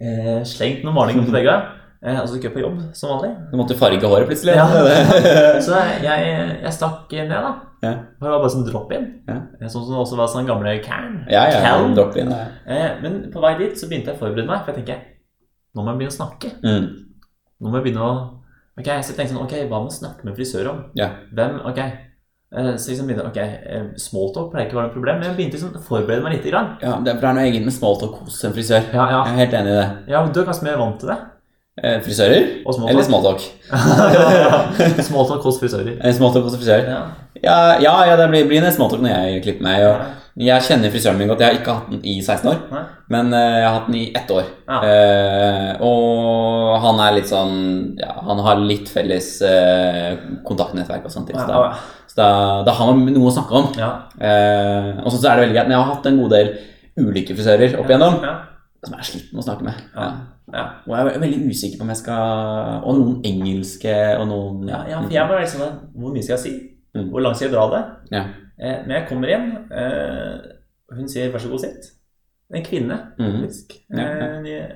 [0.00, 3.76] eh, slengt noen maling på veggene, eh, gikk jeg på jobb som vanlig Du måtte
[3.78, 4.54] farge håret plutselig.
[4.58, 4.66] Ja.
[5.66, 6.28] Så jeg,
[6.62, 7.52] jeg stakk ned, da.
[7.82, 7.92] Ja.
[8.18, 9.06] Det var bare sånn drop-in.
[9.28, 9.38] Ja.
[9.66, 11.20] Sånn som det også var sånn gamle can.
[11.30, 11.60] ja, ja.
[11.62, 11.94] can.
[12.18, 12.40] Ja.
[12.66, 15.06] Eh, men på vei dit så begynte jeg å forberede meg, for jeg tenker
[15.76, 16.50] nå må jeg begynne å snakke.
[16.64, 16.88] Mm.
[17.62, 18.18] Nå må jeg begynne å
[18.78, 20.76] Ok, Så jeg tenkte sånn, ok, hva må jeg snakke med frisør om?
[20.94, 21.08] Ja.
[21.34, 21.56] Hvem?
[21.66, 21.80] Ok.
[21.82, 25.36] Eh, Så liksom begynte, ok, eh, Smalltalk pleier ikke å være noe problem, men jeg
[25.40, 26.46] begynte liksom å forberede meg litt.
[26.46, 26.76] Grann.
[26.82, 28.86] ja, det er noe eget med smalltalk hos en frisør.
[28.94, 29.24] Ja, ja.
[29.26, 29.88] Jeg er helt enig i det.
[30.14, 31.18] ja, Du er kanskje mer vant til det?
[31.78, 32.46] Eh, frisører?
[32.66, 32.90] Og smalltalk?
[32.92, 33.42] Eller smalltalk?
[35.08, 35.98] Smalltalk hos frisører.
[36.02, 36.88] Eh, Smalltalk hos frisører.
[36.90, 37.02] Ja.
[37.38, 39.84] Ja, ja, ja det blir, blir en smalltalk når jeg klipper meg.
[39.86, 41.42] Og jeg kjenner frisøren min godt.
[41.44, 42.82] Jeg har ikke hatt den i 16 år, Nei.
[43.14, 44.48] men eh, jeg har hatt den i ett år.
[44.70, 44.78] Ja.
[44.88, 47.54] Eh, og han er litt sånn
[47.98, 51.30] Ja, han har litt felles uh, kontaktnettverk og sånt.
[51.34, 52.28] Så, da, Ja, så da,
[52.66, 53.70] da har man noe å snakke om.
[53.78, 53.92] ja.
[54.18, 55.70] Eh, og så er det veldig greit.
[55.70, 56.52] Men jeg har hatt en god del
[56.98, 58.36] ulike frisører opp igjennom Ja.
[58.84, 59.74] Som jeg har slitt med å snakke med.
[59.96, 60.08] Ja.
[60.54, 60.64] Ja.
[60.86, 64.78] Og jeg er veldig usikker på om jeg skal Og noen engelske, og noen Ja,
[64.88, 66.52] ja, for jeg var veldig sånn Hvor mye skal jeg si?
[66.96, 67.10] Mm.
[67.10, 67.82] Hvor langt skal jeg dra det?
[68.16, 68.22] Ja.
[68.58, 70.38] Eh, når jeg kommer hjem eh,
[70.96, 71.90] hun sier 'vær så god, sitt'.
[72.54, 73.42] En kvinne, Mhm.
[73.42, 73.72] faktisk.
[73.90, 74.26] Ja, ja.
[74.40, 74.70] Eh,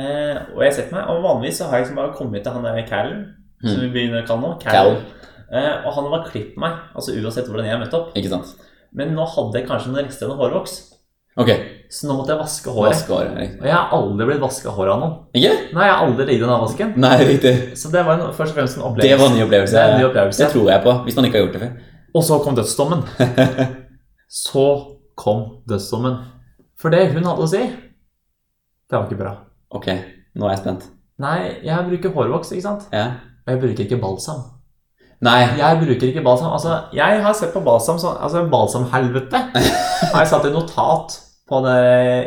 [0.00, 2.62] eh, og jeg setter meg, og vanligvis så har jeg liksom bare kommet til han
[2.64, 3.26] der Callen,
[3.62, 3.80] som Mhm.
[3.80, 4.60] vi begynner å kalle nå.
[4.60, 4.96] Cal.
[5.52, 8.16] Eh, og han var klippet meg, altså uansett hvordan jeg møtte opp.
[8.16, 8.54] Ikke sant?
[8.92, 10.94] Men nå hadde jeg kanskje noen rester av hårvoks,
[11.38, 11.50] Ok.
[11.90, 12.92] så nå måtte jeg vaske håret.
[12.94, 13.36] Vaske håret.
[13.38, 13.60] riktig.
[13.60, 15.14] Og jeg har aldri blitt vaska håret av noen.
[15.34, 15.52] Ikke?
[15.76, 16.92] Nei, jeg har aldri ligget i den avvasken.
[17.00, 17.52] Nei, riktig.
[17.78, 19.08] Så det var en, først og fremst en opplevelse.
[19.10, 19.74] Det var en ny opplevelse.
[19.76, 20.42] Det er en ny opplevelse.
[20.42, 21.72] Det tror jeg på, hvis man ikke har gjort det før.
[22.14, 23.04] Og så kom dødsdommen.
[24.30, 24.66] Så
[25.18, 26.20] kom dødsdommen.
[26.78, 29.32] For det hun hadde å si, det var ikke bra.
[29.74, 29.88] Ok,
[30.38, 30.86] nå er jeg spent.
[31.20, 32.86] Nei, jeg bruker hårvoks, ikke sant?
[32.94, 33.08] Ja.
[33.44, 34.44] Og jeg bruker ikke balsam.
[35.20, 35.40] Nei.
[35.58, 36.52] Jeg bruker ikke balsam.
[36.56, 39.40] Altså, jeg har sett på balsam som Altså, balsamhelvete
[40.12, 41.18] har jeg satt et notat
[41.50, 41.78] på det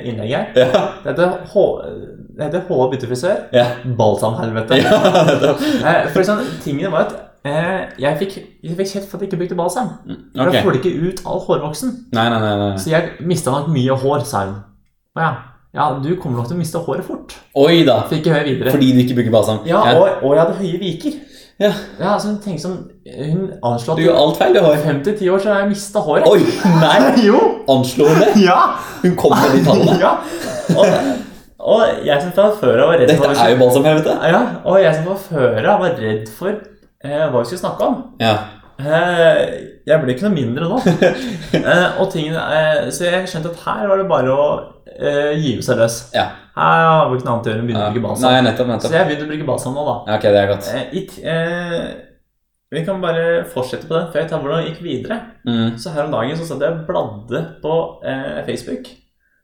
[0.10, 0.58] innlegget.
[0.60, 0.82] Ja.
[1.04, 2.78] Det heter H- det heter H.
[2.92, 3.38] byttefrisør.
[3.54, 3.66] Ja.
[3.98, 4.82] Balsamhelvete.
[4.84, 4.98] ja.
[5.90, 7.16] Eh, For sånn, tingene var at
[7.46, 9.90] eh, jeg fikk, jeg fikk kjeft for at jeg ikke brukte balsam.
[10.06, 10.60] For okay.
[10.60, 11.96] da får du ikke ut all hårvoksen.
[12.16, 12.54] Nei, nei, nei.
[12.62, 12.70] nei.
[12.82, 14.62] Så jeg mista nok mye hår, sa hun.
[15.20, 15.32] Ja.
[15.74, 17.34] Ja, du kommer nok til å miste håret fort.
[17.58, 18.04] Oi da.
[18.12, 18.74] Fikk jeg høre videre.
[18.76, 19.64] Fordi du ikke bruker balsam.
[19.66, 21.16] Ja, og, og jeg hadde høye viker.
[21.64, 21.72] Ja.
[22.00, 24.76] Ja, altså hun sånn Hun anslo Du gjør alt feil, du har.
[24.76, 26.28] i 5-10 år så har jeg mista håret.
[26.28, 26.42] Oi!
[26.82, 26.98] Nei!
[27.30, 27.40] Jo!
[27.72, 28.32] Anslo hun det?
[28.50, 28.58] Ja!
[29.04, 29.96] Hun kom med de tallene.
[30.02, 30.12] ja.
[30.74, 30.98] Og,
[31.64, 34.18] og jeg som fra før av var redd Dette for er jo balsamhelvete.
[34.34, 37.88] Ja, og jeg som fra før av var redd for eh, hva vi skulle snakke
[37.88, 38.02] om.
[38.20, 38.36] Ja.
[38.80, 39.42] Eh,
[39.86, 40.78] jeg blir ikke noe mindre nå.
[41.60, 44.48] eh, og tingene, eh, så jeg skjønte at her var det bare å
[44.94, 46.00] gyve seg løs.
[46.14, 46.30] Ja.
[46.54, 48.30] Her har vi ikke noe annet å gjøre enn å begynne å bruke balsam.
[48.30, 49.96] Nei, nettopp, Så jeg begynte å bruke balsam nå, da.
[50.08, 50.68] Ja, Ok, det er godt.
[50.74, 51.86] Eh, i eh,
[52.74, 55.20] vi kan bare fortsette på den for jeg tar hvordan det gikk videre.
[55.46, 55.76] Mm.
[55.78, 57.74] Så her om dagen så satt jeg og bladde på
[58.10, 58.90] eh, Facebook.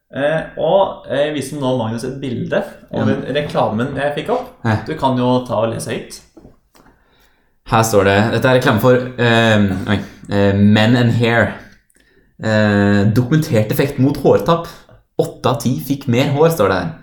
[0.10, 4.48] Eh, og jeg viste nå Magnus et bilde av den reklamen jeg fikk opp.
[4.88, 6.18] Du kan jo ta og lese høyt.
[7.70, 9.98] Her står det Dette er reklame for uh,
[10.34, 11.52] eh, Men and Hair.
[12.40, 14.70] Uh, dokumentert effekt mot hårtapp.
[15.20, 16.96] Åtte av ti fikk mer hår, står det her.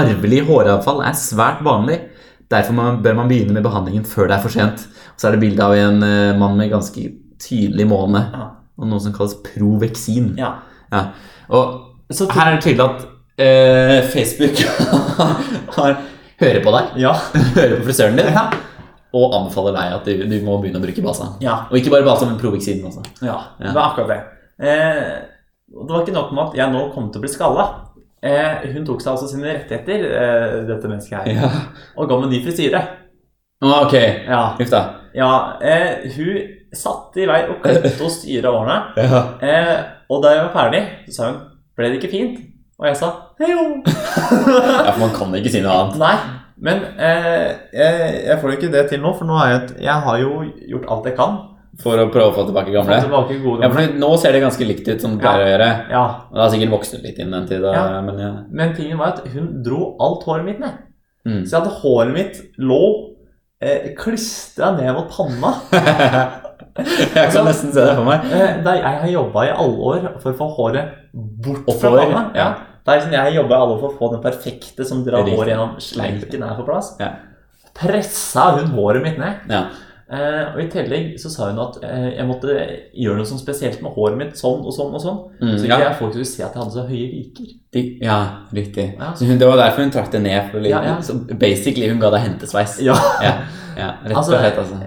[0.00, 2.00] Arvelig håravfall er svært vanlig.
[2.50, 4.86] Derfor man, bør man begynne med behandlingen før det er for sent.
[5.12, 7.04] Og så er det bilde av en eh, mann med ganske
[7.40, 10.32] tydelig måne og noe som kalles proveksin.
[10.40, 10.54] Ja.
[10.92, 11.04] Ja.
[11.52, 14.58] Og Så her er det tydelig at Facebook
[15.76, 15.96] har,
[16.40, 17.14] hører på deg, Ja.
[17.60, 18.48] hører på frisøren din, Ja.
[19.12, 21.26] Og anbefaler deg at du, du må begynne å bruke Basa.
[21.44, 21.58] ja.
[21.70, 23.02] Og ikke bare Basa, men Provexin også.
[23.22, 23.66] Ja, Ja.
[23.68, 24.20] det var akkurat det.
[24.62, 25.12] Eh,
[25.72, 27.66] det var ikke nok med at jeg nå kom til å bli skalla.
[28.22, 31.50] Eh, hun tok seg altså sine rettigheter, eh, dette mennesket her, Ja.
[31.96, 32.82] og ga meg ny frisyre.
[33.62, 33.94] Ah, ok.
[34.28, 34.56] Ja.
[34.60, 34.82] Uff da.
[35.14, 36.38] Ja, eh, hun
[36.74, 38.78] satte i vei og kløpte og styra årene.
[38.96, 39.22] Ja.
[39.42, 41.40] Eh, og da jeg var ferdig, så sa hun
[41.76, 42.38] Ble det ikke fint?
[42.78, 43.62] Og jeg sa jo.
[43.86, 45.98] ja, for man kan ikke si noe annet.
[46.02, 46.16] Nei.
[46.62, 50.04] Men eh, jeg, jeg får jo ikke det til nå, for nå har jeg, jeg
[50.04, 51.40] har jo gjort alt jeg kan.
[51.82, 52.98] For å prøve å få tilbake gamle.
[53.00, 55.50] Få tilbake gode Ja, for Nå ser det ganske likt ut som det pleier å
[55.54, 55.68] gjøre.
[55.90, 56.02] Ja.
[56.28, 57.72] Det har sikkert vokst litt inn den tiden.
[57.72, 58.02] Ja.
[58.04, 58.32] Men ja.
[58.52, 60.76] Men tingen var at hun dro alt håret mitt ned.
[61.24, 61.40] Mm.
[61.46, 62.82] Så jeg hadde håret mitt lå
[63.62, 65.54] eh, klistra ned mot panna.
[66.72, 68.22] Jeg kan nesten se det for meg.
[68.32, 72.22] Eh, jeg har jobba i alle år for å få håret bort fra panna.
[72.38, 72.46] ja.
[72.82, 75.38] Det er liksom jeg jobber jobba alle for å få den perfekte som drar Riktig.
[75.38, 76.92] håret gjennom sleiken her på plass.
[76.98, 77.14] Ja.
[77.78, 79.46] Pressa hun håret mitt ned.
[79.50, 79.66] Ja.
[80.12, 83.78] Eh, og I tillegg så sa hun at eh, jeg måtte gjøre noe sånn spesielt
[83.84, 84.34] med håret mitt.
[84.36, 85.20] Sånn og sånn og sånn.
[85.38, 85.68] Mm, så ja.
[85.68, 87.52] ikke jeg folk skulle se at jeg hadde så høye viker.
[87.72, 88.18] De, ja,
[88.52, 88.88] riktig.
[88.98, 89.12] Ja.
[89.16, 90.50] Så hun, det var derfor hun trakk det ned.
[90.50, 90.96] For Ja, ja.
[91.06, 92.80] Så basically hun ga deg hentesveis.
[92.82, 92.98] Ja.
[93.22, 93.36] Ja,
[93.78, 94.58] ja, rett Altså, og slett.
[94.58, 94.82] Altså.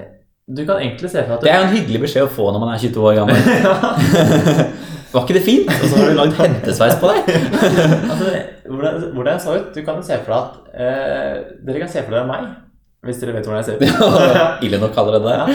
[0.45, 2.75] Du kan egentlig se for Det er jo en hyggelig beskjed å få når man
[2.75, 3.39] er 22 år gammel.
[5.16, 5.70] Var ikke det fint?
[5.72, 7.30] Og så har du lagd hentesveis på deg.
[8.11, 8.32] altså,
[8.68, 11.36] hvordan, hvordan jeg så ut Du kan se for deg at eh,
[11.68, 12.49] Dere kan se for dere meg,
[13.05, 13.86] hvis dere vet hvordan jeg ser ut.
[14.68, 15.36] Ille nok allerede.
[15.38, 15.45] Ja.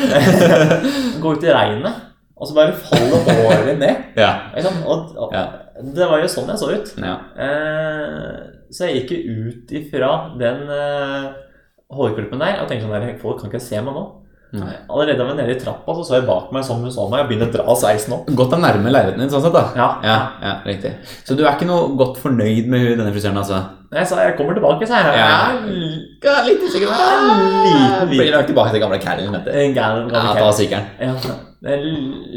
[1.23, 2.07] Gå ut i regnet,
[2.39, 4.07] og så bare faller håret ned.
[4.17, 4.31] Ja.
[4.57, 4.73] Ikke?
[4.87, 5.45] Og, og, Ja.
[5.81, 6.91] Det var jo sånn jeg så ut.
[7.01, 7.15] ja.
[7.41, 8.41] Eh,
[8.71, 11.25] så jeg gikk jo ut ifra den eh,
[11.91, 14.05] hårklippen der og tenkte sånn der Folk kan ikke se meg nå.
[14.53, 14.73] Nei.
[14.91, 17.05] Allerede da jeg var nede i trappa, så så jeg bak meg som hun så
[17.11, 18.31] meg, og begynner å dra sveisen opp.
[18.41, 19.67] Godt å nærme leiligheten din, sånn sett, da.
[19.79, 19.91] Ja.
[20.03, 20.95] Ja, ja, riktig.
[21.25, 23.61] Så du er ikke noe godt fornøyd med denne frisøren, altså?
[23.91, 25.15] Jeg sa jeg kommer tilbake, sa jeg.
[25.19, 26.91] Jeg er litt usikker.
[26.95, 27.23] er
[27.67, 29.51] liten Blir nok tilbake til gamle Carolyn, vet du.
[29.51, 30.87] En gal, Ja, ta sykkelen.
[31.01, 31.15] ja,
[31.71, 31.83] En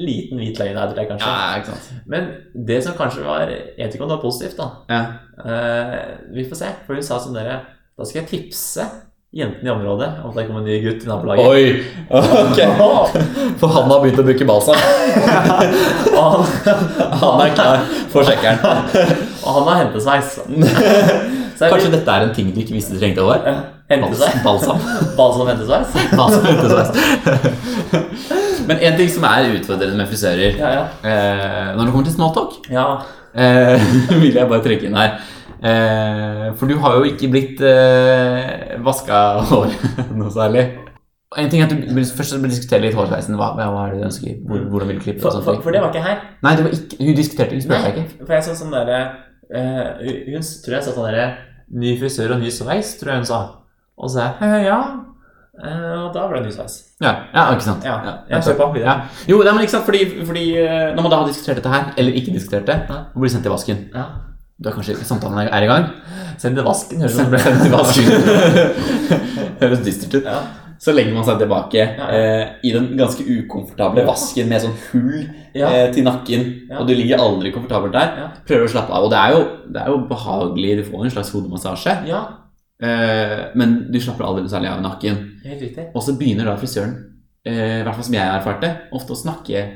[0.06, 1.30] liten hvit løgn er det kanskje.
[1.30, 1.92] Ja, ikke sant.
[2.10, 2.32] Men
[2.68, 4.70] det som kanskje var Jeg vet ikke om det var positivt, da.
[4.90, 5.04] Ja.
[5.46, 6.72] Uh, vi får se.
[6.88, 7.62] For hun sa sånn dere
[7.98, 8.86] Da skal jeg tipse
[9.34, 11.46] jentene i området om det kommer en ny gutt i nabolaget.
[11.50, 11.84] Oi!
[12.14, 12.60] Ok.
[13.60, 14.78] For han har begynt å bruke balsam.
[16.18, 16.44] Og han,
[17.24, 17.80] Han er klar
[18.14, 18.60] for sjekkeren.
[19.44, 20.36] og han har hentesveis.
[20.38, 23.42] Så Kanskje vil- dette er en ting du ikke visste du trengte over?
[23.90, 24.38] Hentesveis?
[24.46, 24.78] Balsam.
[25.18, 25.90] Balsam hentesveis?
[26.14, 26.90] Balsam hentesveis.
[28.68, 30.84] Men en ting som er utfordrende med frisører Ja, ja.
[31.04, 32.86] eh, Når det kommer til smalltalk, ja.
[33.36, 33.82] eh,
[34.22, 35.18] vil jeg bare trekke inn her.
[35.64, 39.20] Eh, for du har jo ikke blitt eh, vaska
[39.52, 39.72] hår
[40.18, 40.66] noe særlig.
[41.40, 43.38] En ting er at du Først bør diskutere litt hårsveisen.
[43.40, 44.42] Hva, hva er det du ønsker?
[44.50, 45.24] Hvor, hvordan vil du klippe?
[45.24, 46.20] For, for, for det var ikke her.
[46.46, 47.72] Nei, det var ikke, hun diskuterte ikke.
[47.72, 48.26] Nei, ikke.
[48.28, 49.00] For jeg sa sånn derre
[49.50, 51.30] eh, Hun tror jeg sa sånn derre
[51.74, 53.40] Ny frisør og ny sveis, tror jeg hun sa.
[53.98, 54.78] Og så sa jeg «Eh, ja.
[55.64, 56.76] Eh, og da ble det ny sveis.
[57.02, 57.88] Ja, ja, ikke sant.
[57.88, 58.68] Ja, Ja, jeg på.
[58.82, 58.98] Ja.
[59.30, 61.90] Jo, nei, men ikke sant, fordi, fordi eh, når man da har diskutert dette her,
[61.98, 64.06] eller ikke diskutert det, og blir sendt i vasken Ja.
[64.64, 65.90] Da er kanskje samtalen er- i gang.
[66.40, 68.84] Send til vasken, høres det ut vasken.
[69.62, 70.28] Høres dystert ut.
[70.28, 70.42] Ja.
[70.84, 72.08] Så legger man seg tilbake Ja.
[72.12, 75.70] eh, i den ganske ukomfortable vasken med sånn hull Ja.
[75.70, 78.32] eh, til nakken, og du ligger aldri komfortabelt der.
[78.48, 79.04] Prøver å slappe av.
[79.06, 82.24] Og det er jo, det er jo behagelig, du får en slags hodemassasje, ja,
[82.82, 85.18] eh, men du slapper aldri særlig av i nakken.
[85.46, 85.80] helt.
[85.96, 86.96] Og så begynner da frisøren,
[87.46, 89.68] eh, i hvert fall som jeg erfarte, ofte å snakke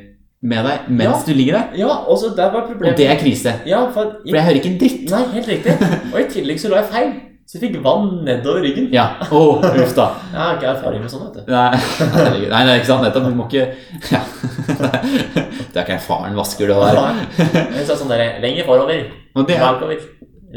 [0.41, 1.25] med deg mens Ja.
[1.25, 1.77] du ligger der.
[1.79, 3.53] Ja, og så der var Og det er krise.
[3.65, 5.09] Ja, for, For jeg hører ikke en dritt.
[5.09, 5.73] Nei, helt riktig.
[6.13, 7.13] Og i tillegg så la jeg feil.
[7.47, 8.89] Så jeg fikk vann nedover ryggen.
[8.91, 9.05] Ja.
[9.31, 10.09] oh, uff da.
[10.33, 11.51] Jeg har ikke erfaring med sånn, vet du.
[11.53, 11.79] Nei,
[12.51, 13.05] nei, nei, ikke sant.
[13.07, 13.29] Nettopp.
[13.31, 13.69] Du må ikke
[14.11, 14.19] ja.
[14.67, 16.99] Det er ikke erfaren vasker du har.
[17.39, 20.03] Jeg sånn der, lenger forover, er, bakover,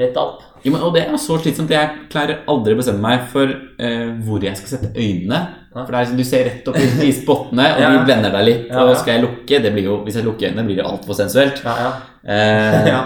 [0.00, 0.42] rett opp.
[0.64, 1.70] Jo, men, og det er så slitsomt.
[1.72, 5.40] Jeg klarer aldri å bestemme meg for eh, hvor jeg skal sette øynene.
[5.70, 5.84] Ja.
[5.86, 7.90] For er liksom, Du ser rett opp i, spottene, og Ja.
[7.94, 8.64] de blender deg litt.
[8.72, 11.14] Ja, Og skal jeg lukke det blir jo, Hvis jeg lukker øynene, blir det altfor
[11.14, 11.62] sensuelt.
[11.64, 11.92] Ja, ja.
[12.26, 13.00] Eh, ja.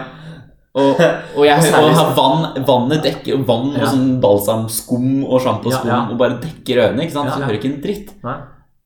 [0.74, 0.98] Og,
[1.36, 3.90] og jeg Og har vann, vannet dekker vann og Ja.
[3.92, 6.11] sånn balsamskum og sjamposkum Ja, ja.
[6.11, 7.05] og bare dekker øynene.
[7.07, 7.28] ikke sant?
[7.28, 7.46] Ja, Så du ja.
[7.46, 8.11] hører ikke en dritt.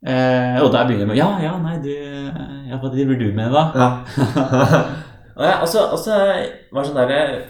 [0.07, 1.91] Eh, og der begynner jeg med Ja, ja, nei, du
[2.71, 3.63] ja, Hva driver du med, da?
[3.75, 3.89] Ja.
[5.39, 6.13] Og jeg, altså,
[6.73, 7.43] var det sånn der, jeg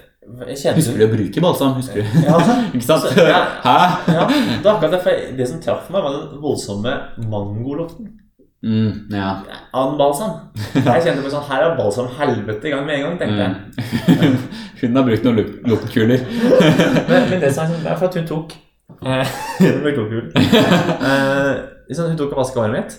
[0.53, 1.75] kjente Husker du å bruke balsam?
[1.79, 2.21] Husker du?
[2.27, 2.39] Ja.
[2.75, 3.09] ikke sant?
[3.13, 3.41] Så, ja.
[3.65, 3.77] Hæ?
[4.15, 6.97] Ja, det akkurat det, for det som traff meg, var den voldsomme
[7.29, 8.15] mangolukten
[8.59, 9.37] Mm, ja.
[9.79, 10.33] av balsam.
[10.75, 14.25] Jeg kjente på sånn, her er balsam helvete i gang med en gang, tenkte jeg.
[14.33, 14.41] Mm.
[14.81, 16.25] Hun har brukt noen luk- luktkuler.
[17.11, 18.57] Men, men det som er sånn, det er for at hun tok
[18.99, 20.27] eh, Hun ble klok, hun.
[20.35, 21.53] Eh,
[21.87, 22.99] liksom, hun tok og vasket håret mitt,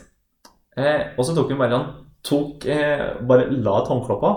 [0.80, 1.90] eh, og så tok hun bare sånn
[2.32, 4.32] tok, eh, bare la et håndkle på,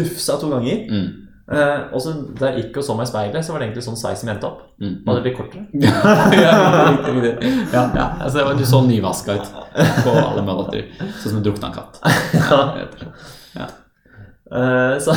[0.00, 0.86] rufsa to ganger.
[0.88, 1.06] Mm.
[1.50, 3.84] Eh, og så da jeg gikk og så meg i speilet, så var det egentlig
[3.84, 4.60] sånn sveisen som endte opp.
[4.78, 4.94] Mm.
[5.06, 5.64] Bare det ble kortere.
[6.44, 8.06] ja, ja.
[8.22, 9.50] Altså, du så nyvaska ut
[10.04, 10.86] på alle måter.
[11.18, 11.98] Sånn som en drukna katt.
[13.58, 13.66] Ja.
[14.52, 15.16] Eh, så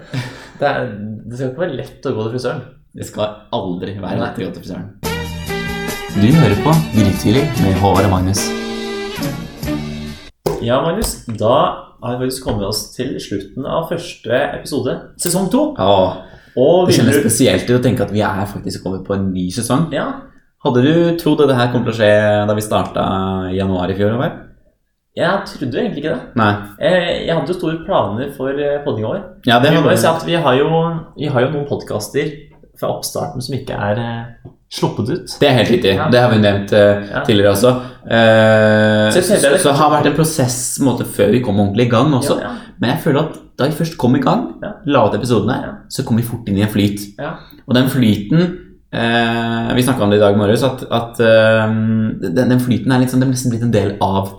[0.60, 0.86] det, er,
[1.26, 2.62] det skal ikke være lett å gå til frisøren.
[2.96, 4.94] Det skal aldri være lett å gå til frisøren.
[6.16, 8.46] Du hører på Grytidlig med Håvard og Magnus.
[10.64, 11.18] Ja, Magnus.
[11.36, 15.62] Da har vi faktisk kommet oss til slutten av første episode, sesong to.
[15.78, 16.22] Ja,
[16.56, 19.30] Og det kjennes du spesielt ut å tenke at vi er faktisk kommet på en
[19.34, 19.90] ny sesong.
[19.92, 20.06] Ja.
[20.64, 22.12] Hadde du trodd at det her kom til å skje
[22.48, 23.04] da vi starta
[23.52, 24.16] i januar i fjor?
[24.16, 24.42] Eller?
[25.16, 26.32] Jeg trodde egentlig ikke det.
[26.36, 26.50] Nei.
[26.80, 29.22] Eh, Jeg hadde jo store planer for podding poddinga vår.
[29.48, 30.68] Ja, det Vi hadde at vi har jo,
[31.16, 32.32] vi har jo noen podkaster
[32.76, 35.34] fra oppstarten som ikke er eh, sluppet ut.
[35.40, 35.94] Det er helt riktig.
[35.96, 36.08] Ja.
[36.10, 37.22] Det har vi nevnt uh, Ja.
[37.26, 37.72] tidligere også.
[38.06, 41.90] Uh, Så så, så har vært en prosess en måte, før vi kom ordentlig i
[41.94, 42.38] gang også.
[42.40, 42.72] Ja, ja.
[42.80, 44.72] Men jeg føler at da vi først kom i gang, Ja.
[44.86, 45.72] la ut episodene, Ja.
[45.88, 47.00] så kom vi fort inn i en flyt.
[47.18, 47.36] Ja.
[47.66, 48.42] Og den flyten
[48.94, 53.20] uh, Vi snakka om det i dag morges, at, at den, den flyten er liksom,
[53.20, 54.34] den er nesten blitt en del av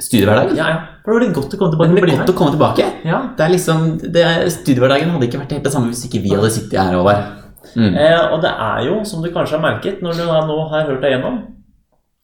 [0.00, 0.56] studiehverdagen.
[0.56, 0.80] Ja, ja.
[1.04, 2.86] For det var godt å komme tilbake Det godt å komme tilbake.
[3.04, 3.20] Ja.
[3.36, 4.24] Det er liksom, det,
[4.54, 6.94] Studiehverdagen hadde ikke vært helt det samme hvis ikke vi hadde sittet her.
[6.96, 7.41] Håvard.
[7.76, 7.94] Mm.
[7.96, 11.02] Eh, og det er jo, som du kanskje har merket når du nå har hørt
[11.04, 11.38] deg gjennom,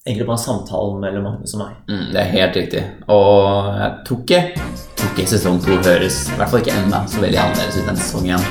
[0.06, 1.74] egentlig bare samtalen mellom Magnus og meg.
[1.90, 2.82] Mm, det er helt riktig.
[3.12, 4.40] Og jeg tror ikke,
[4.96, 8.00] tror ikke sesong to høres I hvert fall ikke ennå så veldig annerledes ut enn
[8.00, 8.46] sesong én.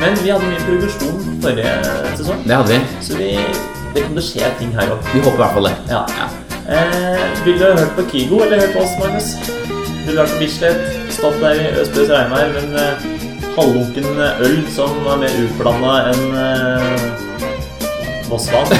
[0.00, 1.74] Men vi hadde mye progresjon forrige
[2.20, 2.80] sesong, Det hadde vi.
[3.04, 3.30] så vi,
[3.94, 5.10] det kommer til å skje ting her òg.
[5.14, 5.74] Vi håper i hvert fall det.
[5.92, 6.04] Ja.
[6.20, 6.28] Ja.
[6.70, 9.32] Eh, vil du hørt på Kygo eller hørt på oss, Magnus?
[10.06, 10.84] Vil du hørt på Bislett?
[11.12, 17.00] Stått der i Østbøs regnvær men eh, halvlunken øl som var mer utblanda enn eh,
[18.30, 18.70] Vossvann?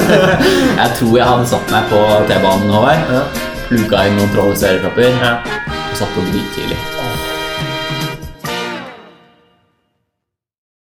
[0.80, 3.12] Jeg tror jeg hadde satt meg på T-banen, Håvard.
[3.12, 3.24] ja.
[3.70, 5.36] Pluka inn noen trollseerkapper ja.
[5.76, 6.78] og satt på drittidlig.